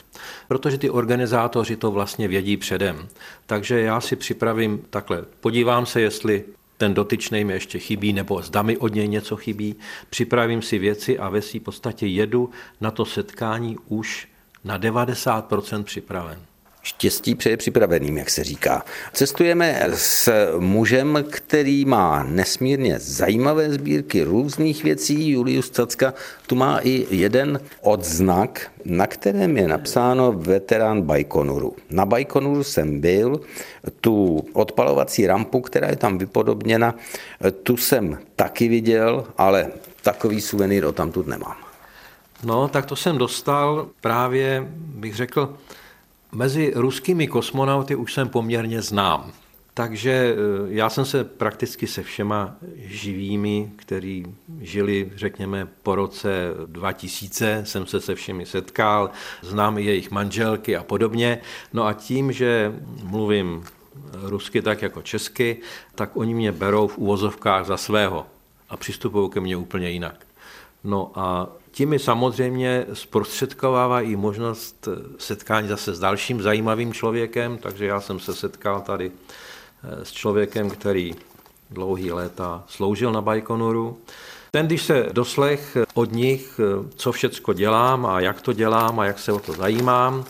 Protože 0.48 0.78
ty 0.78 0.90
organizátoři 0.90 1.76
to 1.76 1.90
vlastně 1.90 2.28
vědí 2.28 2.56
předem. 2.56 3.08
Takže 3.46 3.80
já 3.80 4.00
si 4.00 4.16
připravím 4.16 4.84
takhle, 4.90 5.24
podívám 5.40 5.86
se, 5.86 6.00
jestli 6.00 6.44
ten 6.76 6.94
dotyčný 6.94 7.44
mi 7.44 7.52
ještě 7.52 7.78
chybí, 7.78 8.12
nebo 8.12 8.42
zda 8.42 8.62
mi 8.62 8.76
od 8.76 8.94
něj 8.94 9.08
něco 9.08 9.36
chybí, 9.36 9.76
připravím 10.10 10.62
si 10.62 10.78
věci 10.78 11.18
a 11.18 11.28
ve 11.28 11.42
své 11.42 11.60
podstatě 11.60 12.06
jedu 12.06 12.50
na 12.80 12.90
to 12.90 13.04
setkání 13.04 13.76
už 13.88 14.28
na 14.64 14.78
90% 14.78 15.84
připraven. 15.84 16.49
Štěstí 16.82 17.34
přeje 17.34 17.56
připraveným, 17.56 18.18
jak 18.18 18.30
se 18.30 18.44
říká. 18.44 18.84
Cestujeme 19.12 19.86
s 19.94 20.32
mužem, 20.58 21.24
který 21.30 21.84
má 21.84 22.22
nesmírně 22.22 22.98
zajímavé 22.98 23.72
sbírky 23.72 24.22
různých 24.22 24.84
věcí. 24.84 25.30
Julius 25.30 25.70
Cacka 25.70 26.14
tu 26.46 26.54
má 26.54 26.78
i 26.82 27.06
jeden 27.10 27.60
odznak, 27.80 28.70
na 28.84 29.06
kterém 29.06 29.56
je 29.56 29.68
napsáno 29.68 30.32
veterán 30.32 31.02
Bajkonuru. 31.02 31.76
Na 31.90 32.06
Bajkonuru 32.06 32.64
jsem 32.64 33.00
byl, 33.00 33.40
tu 34.00 34.44
odpalovací 34.52 35.26
rampu, 35.26 35.60
která 35.60 35.88
je 35.88 35.96
tam 35.96 36.18
vypodobněna, 36.18 36.94
tu 37.62 37.76
jsem 37.76 38.18
taky 38.36 38.68
viděl, 38.68 39.24
ale 39.38 39.72
takový 40.02 40.40
suvenýr 40.40 40.84
o 40.84 40.92
tamtud 40.92 41.26
nemám. 41.26 41.56
No, 42.44 42.68
tak 42.68 42.86
to 42.86 42.96
jsem 42.96 43.18
dostal 43.18 43.88
právě, 44.00 44.68
bych 44.74 45.14
řekl, 45.14 45.56
Mezi 46.32 46.72
ruskými 46.74 47.26
kosmonauty 47.26 47.94
už 47.94 48.14
jsem 48.14 48.28
poměrně 48.28 48.82
znám. 48.82 49.32
Takže 49.74 50.10
e, 50.10 50.36
já 50.66 50.90
jsem 50.90 51.04
se 51.04 51.24
prakticky 51.24 51.86
se 51.86 52.02
všema 52.02 52.56
živými, 52.76 53.72
kteří 53.76 54.26
žili, 54.60 55.12
řekněme, 55.14 55.68
po 55.82 55.94
roce 55.94 56.30
2000, 56.66 57.62
jsem 57.66 57.86
se 57.86 58.00
se 58.00 58.14
všemi 58.14 58.46
setkal, 58.46 59.10
znám 59.42 59.78
i 59.78 59.84
jejich 59.84 60.10
manželky 60.10 60.76
a 60.76 60.82
podobně. 60.82 61.40
No 61.72 61.86
a 61.86 61.92
tím, 61.92 62.32
že 62.32 62.72
mluvím 63.02 63.64
rusky 64.22 64.62
tak 64.62 64.82
jako 64.82 65.02
česky, 65.02 65.56
tak 65.94 66.16
oni 66.16 66.34
mě 66.34 66.52
berou 66.52 66.88
v 66.88 66.98
uvozovkách 66.98 67.66
za 67.66 67.76
svého 67.76 68.26
a 68.68 68.76
přistupují 68.76 69.30
ke 69.30 69.40
mně 69.40 69.56
úplně 69.56 69.90
jinak. 69.90 70.26
No 70.84 71.12
a 71.14 71.48
tím 71.70 71.88
mi 71.88 71.98
samozřejmě 71.98 72.86
zprostředkovává 72.92 74.00
i 74.00 74.16
možnost 74.16 74.88
setkání 75.18 75.68
zase 75.68 75.94
s 75.94 75.98
dalším 75.98 76.42
zajímavým 76.42 76.92
člověkem, 76.92 77.58
takže 77.58 77.86
já 77.86 78.00
jsem 78.00 78.20
se 78.20 78.34
setkal 78.34 78.80
tady 78.80 79.12
eh, 79.12 80.04
s 80.04 80.12
člověkem, 80.12 80.70
který 80.70 81.14
dlouhý 81.70 82.12
léta 82.12 82.64
sloužil 82.68 83.12
na 83.12 83.20
Bajkonuru. 83.20 83.98
Ten, 84.50 84.66
když 84.66 84.82
se 84.82 85.06
doslech 85.12 85.76
od 85.94 86.12
nich, 86.12 86.60
eh, 86.60 86.88
co 86.96 87.12
všecko 87.12 87.52
dělám 87.52 88.06
a 88.06 88.20
jak 88.20 88.40
to 88.40 88.52
dělám 88.52 89.00
a 89.00 89.06
jak 89.06 89.18
se 89.18 89.32
o 89.32 89.38
to 89.38 89.52
zajímám, 89.52 90.24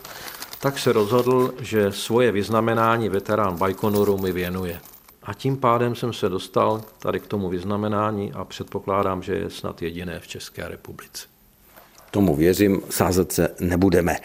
tak 0.60 0.78
se 0.78 0.92
rozhodl, 0.92 1.54
že 1.60 1.92
svoje 1.92 2.32
vyznamenání 2.32 3.08
veterán 3.08 3.56
Bajkonuru 3.56 4.18
mi 4.18 4.32
věnuje. 4.32 4.80
A 5.22 5.34
tím 5.34 5.56
pádem 5.56 5.94
jsem 5.94 6.12
se 6.12 6.28
dostal 6.28 6.82
tady 6.98 7.20
k 7.20 7.26
tomu 7.26 7.48
vyznamenání 7.48 8.32
a 8.32 8.44
předpokládám, 8.44 9.22
že 9.22 9.34
je 9.34 9.50
snad 9.50 9.82
jediné 9.82 10.20
v 10.20 10.26
České 10.26 10.68
republice. 10.68 11.26
Tomu 12.10 12.36
věřím, 12.36 12.82
sázet 12.90 13.32
se 13.32 13.54
nebudeme. 13.60 14.16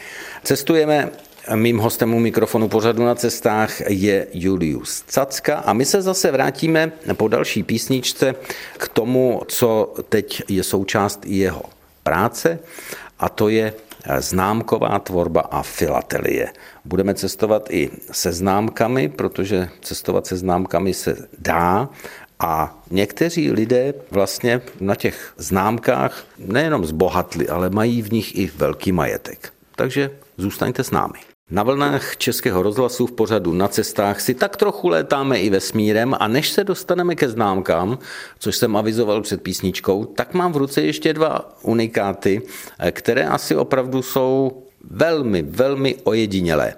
Cestujeme 0.44 1.12
Mým 1.56 1.78
hostem 1.78 2.14
u 2.14 2.20
mikrofonu 2.20 2.70
pořadu 2.70 3.06
na 3.06 3.16
cestách 3.16 3.82
je 3.82 4.28
Julius 4.34 5.04
Cacka 5.08 5.58
a 5.58 5.74
my 5.74 5.86
se 5.86 6.02
zase 6.02 6.32
vrátíme 6.32 6.92
po 7.14 7.28
další 7.28 7.64
písničce 7.64 8.36
k 8.78 8.88
tomu, 8.88 9.42
co 9.48 9.94
teď 10.10 10.44
je 10.48 10.64
součást 10.64 11.26
jeho 11.26 11.64
práce 12.04 12.60
a 13.20 13.30
to 13.30 13.50
je 13.50 13.74
známková 14.18 15.00
tvorba 15.00 15.42
a 15.42 15.62
filatelie. 15.62 16.54
Budeme 16.86 17.14
cestovat 17.14 17.70
i 17.70 17.90
se 18.12 18.32
známkami, 18.32 19.10
protože 19.10 19.70
cestovat 19.82 20.28
se 20.28 20.38
známkami 20.38 20.94
se 20.94 21.28
dá 21.38 21.90
A 22.40 22.78
někteří 22.92 23.52
lidé 23.52 23.94
vlastně 24.12 24.62
na 24.80 24.96
těch 24.96 25.34
známkách 25.38 26.24
nejenom 26.38 26.86
zbohatli, 26.86 27.48
ale 27.50 27.70
mají 27.70 28.02
v 28.02 28.12
nich 28.12 28.38
i 28.38 28.52
velký 28.56 28.92
majetek. 28.92 29.54
Takže 29.76 30.12
zůstaňte 30.38 30.84
s 30.84 30.92
námi. 30.92 31.35
Na 31.52 31.64
vlnách 31.64 32.18
Českého 32.18 32.64
rozhlasu 32.64 33.08
v 33.08 33.12
pořadu 33.12 33.54
na 33.54 33.68
cestách 33.68 34.22
si 34.22 34.34
tak 34.34 34.58
trochu 34.58 34.88
létáme 34.88 35.40
i 35.40 35.50
vesmírem 35.50 36.16
a 36.20 36.28
než 36.28 36.50
se 36.50 36.64
dostaneme 36.64 37.16
ke 37.16 37.30
známkám, 37.30 37.98
což 38.40 38.56
jsem 38.56 38.76
avizoval 38.76 39.22
před 39.22 39.42
písničkou, 39.42 40.06
tak 40.06 40.34
mám 40.34 40.54
v 40.54 40.58
ruce 40.58 40.82
ještě 40.82 41.14
dva 41.14 41.58
unikáty, 41.62 42.42
které 42.92 43.28
asi 43.28 43.56
opravdu 43.56 44.02
jsou 44.02 44.64
velmi, 44.90 45.42
velmi 45.42 45.96
ojedinělé. 46.04 46.74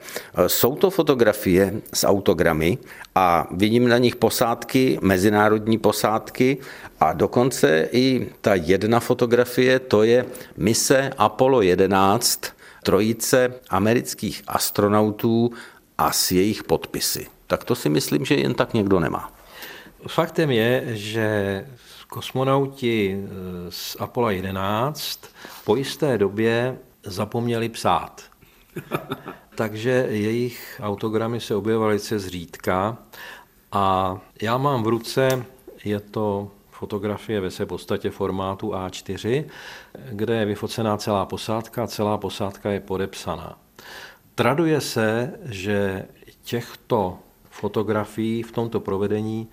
Jsou 0.47 0.75
to 0.75 0.89
fotografie 0.89 1.73
s 1.93 2.07
autogramy 2.07 2.77
a 3.15 3.47
vidím 3.51 3.87
na 3.87 3.97
nich 3.97 4.15
posádky, 4.15 4.99
mezinárodní 5.01 5.77
posádky 5.77 6.57
a 6.99 7.13
dokonce 7.13 7.89
i 7.91 8.27
ta 8.41 8.55
jedna 8.55 8.99
fotografie, 8.99 9.79
to 9.79 10.03
je 10.03 10.25
mise 10.57 11.11
Apollo 11.17 11.61
11, 11.61 12.56
trojice 12.87 13.53
amerických 13.69 14.43
astronautů 14.47 15.51
a 15.97 16.11
s 16.11 16.31
jejich 16.31 16.63
podpisy. 16.63 17.27
Tak 17.47 17.63
to 17.63 17.75
si 17.75 17.89
myslím, 17.89 18.25
že 18.25 18.35
jen 18.35 18.53
tak 18.53 18.73
někdo 18.73 18.99
nemá. 18.99 19.33
Faktem 20.07 20.51
je, 20.51 20.83
že 20.87 21.65
kosmonauti 22.09 23.23
z 23.69 23.97
Apollo 23.99 24.29
11 24.29 25.19
po 25.65 25.75
jisté 25.75 26.17
době 26.17 26.77
zapomněli 27.03 27.69
psát. 27.69 28.23
Takže 29.55 30.07
jejich 30.09 30.81
autogramy 30.83 31.39
se 31.39 31.55
objevovaly 31.55 31.99
se 31.99 32.19
zřídka 32.19 32.97
a 33.71 34.17
já 34.41 34.57
mám 34.57 34.83
v 34.83 34.87
ruce, 34.87 35.45
je 35.83 35.99
to 35.99 36.51
fotografie 36.77 37.41
ve 37.41 37.51
své 37.51 37.65
podstatě 37.65 38.09
formátu 38.09 38.71
A4, 38.71 39.45
kde 40.11 40.35
je 40.35 40.45
vyfocená 40.45 40.97
celá 40.97 41.25
posádka 41.25 41.83
a 41.83 41.87
celá 41.87 42.17
posádka 42.17 42.71
je 42.71 42.79
podepsaná. 42.79 43.57
Traduje 44.35 44.81
se, 44.81 45.33
že 45.45 46.05
těchto 46.43 47.19
fotografií 47.49 48.43
v 48.43 48.51
tomto 48.51 48.79
provedení 48.79 49.47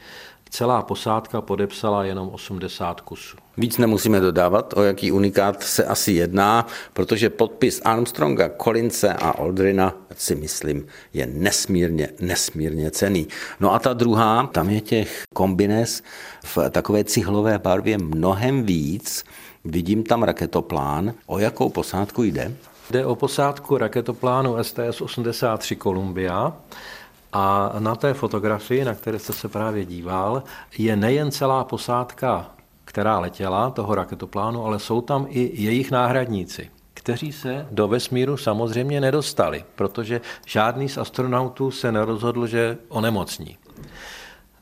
celá 0.54 0.82
posádka 0.82 1.40
podepsala 1.40 2.04
jenom 2.04 2.28
80 2.28 3.00
kusů. 3.00 3.36
Víc 3.56 3.78
nemusíme 3.78 4.20
dodávat, 4.20 4.74
o 4.76 4.82
jaký 4.82 5.12
unikát 5.12 5.62
se 5.62 5.84
asi 5.84 6.12
jedná, 6.12 6.66
protože 6.92 7.30
podpis 7.30 7.80
Armstronga, 7.84 8.50
Collinse 8.62 9.12
a 9.12 9.30
Aldrina 9.30 9.94
si 10.16 10.34
myslím 10.34 10.86
je 11.12 11.26
nesmírně, 11.26 12.08
nesmírně 12.20 12.90
cený. 12.90 13.28
No 13.60 13.74
a 13.74 13.78
ta 13.78 13.92
druhá, 13.92 14.46
tam 14.46 14.70
je 14.70 14.80
těch 14.80 15.22
kombines 15.34 16.02
v 16.44 16.58
takové 16.70 17.04
cihlové 17.04 17.58
barvě 17.58 17.98
mnohem 17.98 18.62
víc. 18.62 19.24
Vidím 19.64 20.02
tam 20.02 20.22
raketoplán. 20.22 21.14
O 21.26 21.38
jakou 21.38 21.68
posádku 21.68 22.22
jde? 22.22 22.56
Jde 22.90 23.06
o 23.06 23.14
posádku 23.14 23.78
raketoplánu 23.78 24.56
STS-83 24.56 25.76
Columbia. 25.82 26.52
A 27.34 27.72
na 27.78 27.94
té 27.94 28.14
fotografii, 28.14 28.84
na 28.84 28.94
které 28.94 29.18
jste 29.18 29.32
se 29.32 29.48
právě 29.48 29.84
díval, 29.84 30.42
je 30.78 30.96
nejen 30.96 31.30
celá 31.30 31.64
posádka, 31.64 32.50
která 32.84 33.18
letěla 33.18 33.70
toho 33.70 33.94
raketoplánu, 33.94 34.66
ale 34.66 34.78
jsou 34.78 35.00
tam 35.00 35.26
i 35.28 35.62
jejich 35.62 35.90
náhradníci 35.90 36.70
kteří 37.04 37.32
se 37.32 37.66
do 37.70 37.88
vesmíru 37.88 38.36
samozřejmě 38.36 39.00
nedostali, 39.00 39.64
protože 39.74 40.20
žádný 40.46 40.88
z 40.88 40.98
astronautů 40.98 41.70
se 41.70 41.92
nerozhodl, 41.92 42.46
že 42.46 42.78
onemocní. 42.88 43.56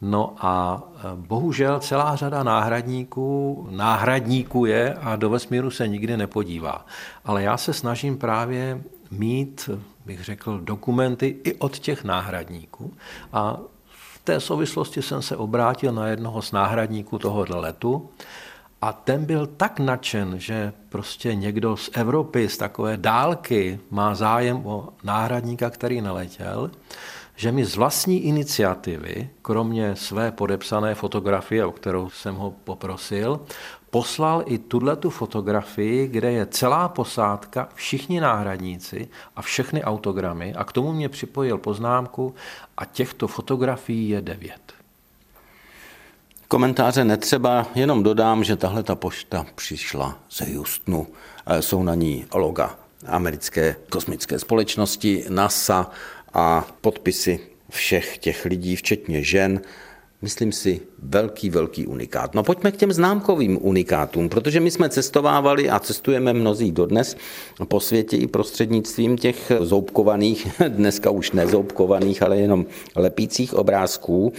No 0.01 0.35
a 0.39 0.83
e, 0.83 1.01
bohužel 1.15 1.81
celá 1.81 2.17
řada 2.17 2.43
náhradníků, 2.43 3.67
náhradníků 3.71 4.67
je 4.67 4.95
a 4.95 5.17
do 5.17 5.31
vesmíru 5.31 5.71
se 5.71 5.89
nikdy 5.89 6.17
nepodívá. 6.17 6.87
Ale 7.25 7.43
já 7.43 7.57
se 7.57 7.73
snažím 7.73 8.19
právě 8.19 8.83
mít, 9.11 9.71
bych 10.07 10.25
řekl, 10.25 10.61
dokumenty 10.61 11.37
i 11.45 11.55
od 11.55 11.79
těch 11.79 12.05
náhradníků. 12.05 12.95
A 13.33 13.59
v 13.87 14.21
té 14.25 14.41
souvislosti 14.41 15.03
jsem 15.03 15.23
se 15.23 15.37
obrátil 15.37 15.93
na 15.93 16.07
jednoho 16.09 16.43
z 16.43 16.53
náhradníků 16.53 17.19
tohohle 17.19 17.57
letu 17.57 18.11
a 18.83 18.93
ten 18.93 19.25
byl 19.25 19.47
tak 19.47 19.79
nadšen, 19.79 20.39
že 20.39 20.73
prostě 20.89 21.35
někdo 21.35 21.77
z 21.77 21.91
Evropy, 21.93 22.49
z 22.49 22.57
takové 22.57 22.97
dálky 22.97 23.81
má 23.91 24.15
zájem 24.15 24.67
o 24.67 24.89
náhradníka, 25.05 25.71
který 25.71 26.01
neletěl, 26.01 26.71
že 27.37 27.53
mi 27.53 27.65
z 27.65 27.77
vlastní 27.77 28.25
iniciativy, 28.25 29.31
kromě 29.43 29.97
své 29.97 30.31
podepsané 30.31 30.95
fotografie, 30.95 31.65
o 31.65 31.73
kterou 31.73 32.11
jsem 32.11 32.35
ho 32.35 32.51
poprosil, 32.51 33.41
poslal 33.93 34.45
i 34.47 34.59
tu 34.59 35.11
fotografii, 35.11 36.09
kde 36.09 36.33
je 36.33 36.47
celá 36.47 36.89
posádka, 36.89 37.69
všichni 37.75 38.21
náhradníci 38.21 39.09
a 39.37 39.43
všechny 39.43 39.85
autogramy 39.85 40.55
a 40.55 40.65
k 40.65 40.73
tomu 40.73 40.93
mě 40.93 41.09
připojil 41.09 41.59
poznámku 41.59 42.35
a 42.77 42.85
těchto 42.85 43.29
fotografií 43.29 44.09
je 44.09 44.21
devět. 44.21 44.73
Komentáře 46.49 47.05
netřeba, 47.05 47.67
jenom 47.75 48.03
dodám, 48.03 48.45
že 48.45 48.57
tahle 48.57 48.83
ta 48.83 48.95
pošta 48.95 49.47
přišla 49.55 50.19
ze 50.31 50.57
Houstonu. 50.57 51.07
Jsou 51.61 51.83
na 51.83 51.95
ní 51.95 52.27
loga 52.35 52.77
americké 53.07 53.77
kosmické 53.91 54.39
společnosti 54.39 55.25
NASA 55.29 55.91
a 56.35 56.67
podpisy 56.81 57.41
všech 57.71 58.19
těch 58.19 58.45
lidí, 58.45 58.77
včetně 58.77 59.23
žen, 59.23 59.61
myslím 60.23 60.53
si, 60.53 60.81
velký, 61.03 61.51
velký 61.51 61.87
unikát. 61.87 62.35
No 62.35 62.43
pojďme 62.43 62.73
k 62.73 62.77
těm 62.77 62.93
známkovým 62.93 63.59
unikátům, 63.61 64.29
protože 64.29 64.61
my 64.61 64.71
jsme 64.71 64.89
cestovávali 64.89 65.71
a 65.71 65.79
cestujeme 65.79 66.33
mnozí 66.33 66.73
dodnes 66.73 67.17
po 67.69 67.81
světě 67.81 68.17
i 68.17 68.27
prostřednictvím 68.27 69.19
těch 69.19 69.53
zoubkovaných, 69.61 70.49
dneska 70.69 71.11
už 71.11 71.33
nezoubkovaných, 71.33 72.23
ale 72.23 72.37
jenom 72.39 72.67
lepících 72.97 73.55
obrázků. 73.55 74.33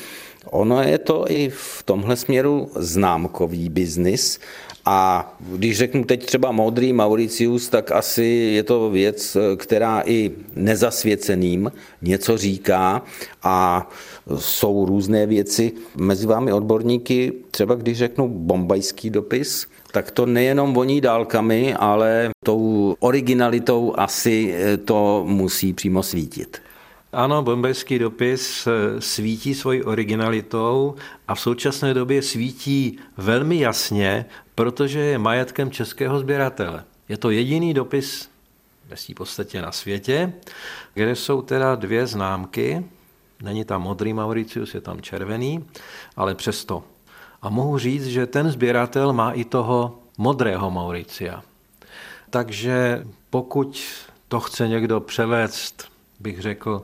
Ono 0.46 0.82
je 0.82 0.98
to 0.98 1.26
i 1.32 1.50
v 1.50 1.84
tomhle 1.86 2.16
směru 2.16 2.70
známkový 2.76 3.70
biznis 3.70 4.40
a 4.86 5.34
když 5.40 5.78
řeknu 5.78 6.04
teď 6.04 6.26
třeba 6.26 6.52
modrý 6.52 6.94
Mauricius, 6.94 7.70
tak 7.70 7.92
asi 7.92 8.24
je 8.24 8.64
to 8.64 8.90
věc, 8.90 9.38
která 9.58 10.04
i 10.06 10.32
nezasvěceným 10.56 11.72
něco 12.02 12.38
říká 12.38 13.02
a 13.44 13.90
jsou 14.36 14.86
různé 14.86 15.26
věci. 15.26 15.72
Mezi 15.96 16.28
vámi 16.28 16.54
odborníky, 16.54 17.34
třeba 17.52 17.76
když 17.76 17.98
řeknu 17.98 18.28
bombajský 18.28 19.10
dopis, 19.10 19.68
tak 19.92 20.12
to 20.12 20.26
nejenom 20.26 20.74
voní 20.74 21.02
dálkami, 21.02 21.74
ale 21.74 22.30
tou 22.46 22.96
originalitou 23.00 23.94
asi 23.98 24.56
to 24.86 25.24
musí 25.28 25.74
přímo 25.74 26.04
svítit. 26.04 26.58
Ano, 27.14 27.44
bombajský 27.44 28.00
dopis 28.00 28.68
eh, 28.68 29.02
svítí 29.02 29.54
svojí 29.54 29.84
originalitou 29.84 30.96
a 31.28 31.36
v 31.36 31.40
současné 31.40 31.94
době 31.94 32.22
svítí 32.22 33.00
velmi 33.18 33.60
jasně, 33.60 34.26
protože 34.56 35.00
je 35.00 35.18
majetkem 35.18 35.72
českého 35.72 36.20
sběratele. 36.20 36.84
Je 37.10 37.18
to 37.18 37.30
jediný 37.30 37.74
dopis 37.74 38.30
ve 38.90 38.96
v 38.96 39.14
podstatě 39.16 39.62
na 39.62 39.72
světě, 39.72 40.34
kde 40.94 41.16
jsou 41.16 41.42
teda 41.42 41.76
dvě 41.76 42.08
známky. 42.08 42.86
Není 43.42 43.66
tam 43.66 43.82
modrý 43.82 44.14
Mauricius, 44.14 44.74
je 44.74 44.82
tam 44.82 45.02
červený, 45.02 45.66
ale 46.16 46.36
přesto. 46.36 46.84
A 47.42 47.50
mohu 47.50 47.78
říct, 47.78 48.06
že 48.06 48.26
ten 48.26 48.52
sběratel 48.52 49.14
má 49.14 49.32
i 49.32 49.44
toho 49.44 50.00
modrého 50.18 50.72
Mauricia. 50.72 51.44
Takže 52.30 53.06
pokud 53.30 53.84
to 54.28 54.40
chce 54.40 54.68
někdo 54.68 55.00
převést 55.00 55.93
bych 56.20 56.42
řekl, 56.42 56.84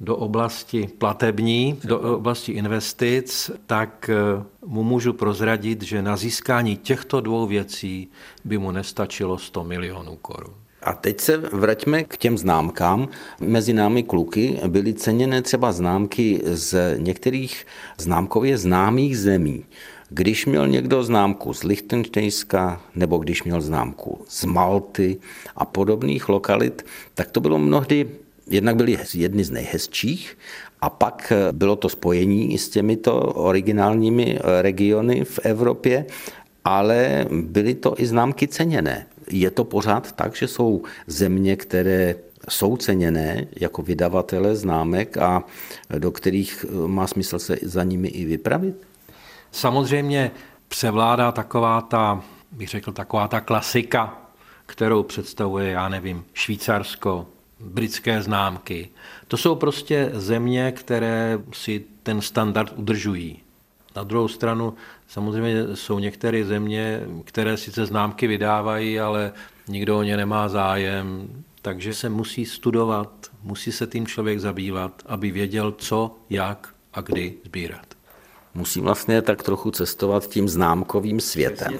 do 0.00 0.16
oblasti 0.16 0.88
platební, 0.98 1.78
do 1.84 2.00
oblasti 2.00 2.52
investic, 2.52 3.50
tak 3.66 4.10
eh, 4.10 4.44
mu 4.66 4.82
můžu 4.82 5.12
prozradit, 5.12 5.82
že 5.82 6.02
na 6.02 6.16
získání 6.16 6.76
těchto 6.76 7.20
dvou 7.20 7.46
věcí 7.46 8.08
by 8.44 8.58
mu 8.58 8.70
nestačilo 8.70 9.38
100 9.38 9.64
milionů 9.64 10.16
korun. 10.16 10.54
A 10.82 10.92
teď 10.92 11.20
se 11.20 11.36
vraťme 11.36 12.04
k 12.04 12.16
těm 12.16 12.38
známkám. 12.38 13.08
Mezi 13.40 13.72
námi 13.72 14.02
kluky 14.02 14.60
byly 14.66 14.94
ceněné 14.94 15.42
třeba 15.42 15.72
známky 15.72 16.42
z 16.44 16.98
některých 16.98 17.66
známkově 17.98 18.58
známých 18.58 19.18
zemí. 19.18 19.64
Když 20.10 20.46
měl 20.46 20.68
někdo 20.68 21.04
známku 21.04 21.54
z 21.54 21.62
Lichtensteinska 21.62 22.80
nebo 22.94 23.18
když 23.18 23.42
měl 23.42 23.60
známku 23.60 24.24
z 24.28 24.44
Malty 24.44 25.16
a 25.56 25.64
podobných 25.64 26.28
lokalit, 26.28 26.86
tak 27.14 27.30
to 27.30 27.40
bylo 27.40 27.58
mnohdy 27.58 28.08
Jednak 28.46 28.76
byly 28.76 28.98
jedny 29.14 29.44
z 29.44 29.50
nejhezčích 29.50 30.38
a 30.80 30.90
pak 30.90 31.32
bylo 31.52 31.76
to 31.76 31.88
spojení 31.88 32.58
s 32.58 32.68
těmito 32.68 33.20
originálními 33.20 34.38
regiony 34.60 35.24
v 35.24 35.38
Evropě, 35.42 36.06
ale 36.64 37.26
byly 37.30 37.74
to 37.74 37.94
i 38.00 38.06
známky 38.06 38.48
ceněné. 38.48 39.06
Je 39.30 39.50
to 39.50 39.64
pořád 39.64 40.12
tak, 40.12 40.36
že 40.36 40.48
jsou 40.48 40.82
země, 41.06 41.56
které 41.56 42.14
jsou 42.48 42.76
ceněné 42.76 43.46
jako 43.56 43.82
vydavatele 43.82 44.56
známek 44.56 45.16
a 45.16 45.44
do 45.98 46.10
kterých 46.10 46.66
má 46.86 47.06
smysl 47.06 47.38
se 47.38 47.56
za 47.62 47.84
nimi 47.84 48.08
i 48.08 48.24
vypravit? 48.24 48.86
Samozřejmě 49.52 50.30
převládá 50.68 51.32
taková 51.32 51.80
ta, 51.80 52.22
bych 52.52 52.68
řekl, 52.68 52.92
taková 52.92 53.28
ta 53.28 53.40
klasika, 53.40 54.18
kterou 54.66 55.02
představuje, 55.02 55.70
já 55.70 55.88
nevím, 55.88 56.24
Švýcarsko, 56.32 57.26
britské 57.64 58.22
známky. 58.22 58.88
To 59.28 59.36
jsou 59.36 59.54
prostě 59.54 60.10
země, 60.14 60.72
které 60.72 61.38
si 61.52 61.84
ten 62.02 62.20
standard 62.20 62.72
udržují. 62.76 63.40
Na 63.96 64.04
druhou 64.04 64.28
stranu 64.28 64.74
samozřejmě 65.08 65.54
jsou 65.74 65.98
některé 65.98 66.44
země, 66.44 67.00
které 67.24 67.56
sice 67.56 67.86
známky 67.86 68.26
vydávají, 68.26 69.00
ale 69.00 69.32
nikdo 69.68 69.98
o 69.98 70.02
ně 70.02 70.16
nemá 70.16 70.48
zájem, 70.48 71.28
takže 71.62 71.94
se 71.94 72.08
musí 72.08 72.44
studovat, 72.44 73.30
musí 73.42 73.72
se 73.72 73.86
tím 73.86 74.06
člověk 74.06 74.40
zabývat, 74.40 75.02
aby 75.06 75.30
věděl, 75.30 75.72
co, 75.72 76.16
jak 76.30 76.74
a 76.94 77.00
kdy 77.00 77.34
sbírat. 77.44 77.86
Musí 78.54 78.80
vlastně 78.80 79.22
tak 79.22 79.42
trochu 79.42 79.70
cestovat 79.70 80.26
tím 80.26 80.48
známkovým 80.48 81.20
světem. 81.20 81.78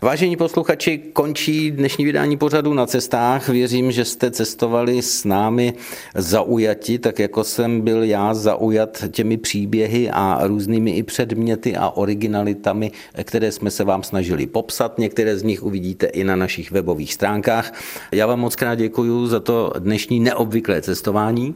Vážení 0.00 0.36
posluchači, 0.36 0.98
končí 0.98 1.70
dnešní 1.70 2.04
vydání 2.04 2.36
pořadu 2.36 2.74
na 2.74 2.86
cestách. 2.86 3.48
Věřím, 3.48 3.92
že 3.92 4.04
jste 4.04 4.30
cestovali 4.30 5.02
s 5.02 5.24
námi 5.24 5.74
zaujati, 6.14 6.98
tak 6.98 7.18
jako 7.18 7.44
jsem 7.44 7.80
byl 7.80 8.02
já 8.02 8.34
zaujat 8.34 9.04
těmi 9.10 9.36
příběhy 9.36 10.10
a 10.10 10.40
různými 10.42 10.90
i 10.90 11.02
předměty 11.02 11.76
a 11.76 11.88
originalitami, 11.88 12.92
které 13.24 13.52
jsme 13.52 13.70
se 13.70 13.84
vám 13.84 14.02
snažili 14.02 14.46
popsat. 14.46 14.98
Některé 14.98 15.38
z 15.38 15.42
nich 15.42 15.62
uvidíte 15.62 16.06
i 16.06 16.24
na 16.24 16.36
našich 16.36 16.70
webových 16.70 17.14
stránkách. 17.14 17.72
Já 18.12 18.26
vám 18.26 18.40
moc 18.40 18.56
krát 18.56 18.74
děkuji 18.74 19.26
za 19.26 19.40
to 19.40 19.72
dnešní 19.78 20.20
neobvyklé 20.20 20.82
cestování. 20.82 21.54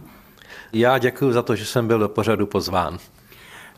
Já 0.73 0.99
děkuji 0.99 1.33
za 1.33 1.43
to, 1.43 1.57
že 1.57 1.65
jsem 1.65 1.87
byl 1.87 1.99
do 1.99 2.09
pořadu 2.09 2.47
pozván. 2.47 2.99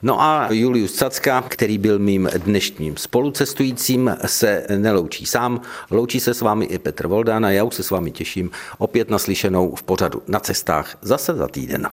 No 0.03 0.23
a 0.23 0.49
Julius 0.51 0.93
Cacka, 0.93 1.45
který 1.49 1.79
byl 1.79 1.99
mým 1.99 2.29
dnešním 2.37 2.97
spolucestujícím, 2.97 4.17
se 4.27 4.67
neloučí 4.77 5.27
sám. 5.27 5.61
Loučí 5.91 6.21
se 6.21 6.35
s 6.35 6.41
vámi 6.41 6.65
i 6.65 6.79
Petr 6.79 7.07
Voldán 7.07 7.47
a 7.47 7.51
já 7.51 7.65
už 7.65 7.75
se 7.75 7.83
s 7.83 7.91
vámi 7.91 8.11
těším 8.11 8.51
opět 8.79 9.11
naslyšenou 9.11 9.75
v 9.75 9.83
pořadu 9.83 10.23
na 10.29 10.41
cestách 10.41 10.99
zase 11.03 11.35
za 11.35 11.49
týden. 11.49 11.91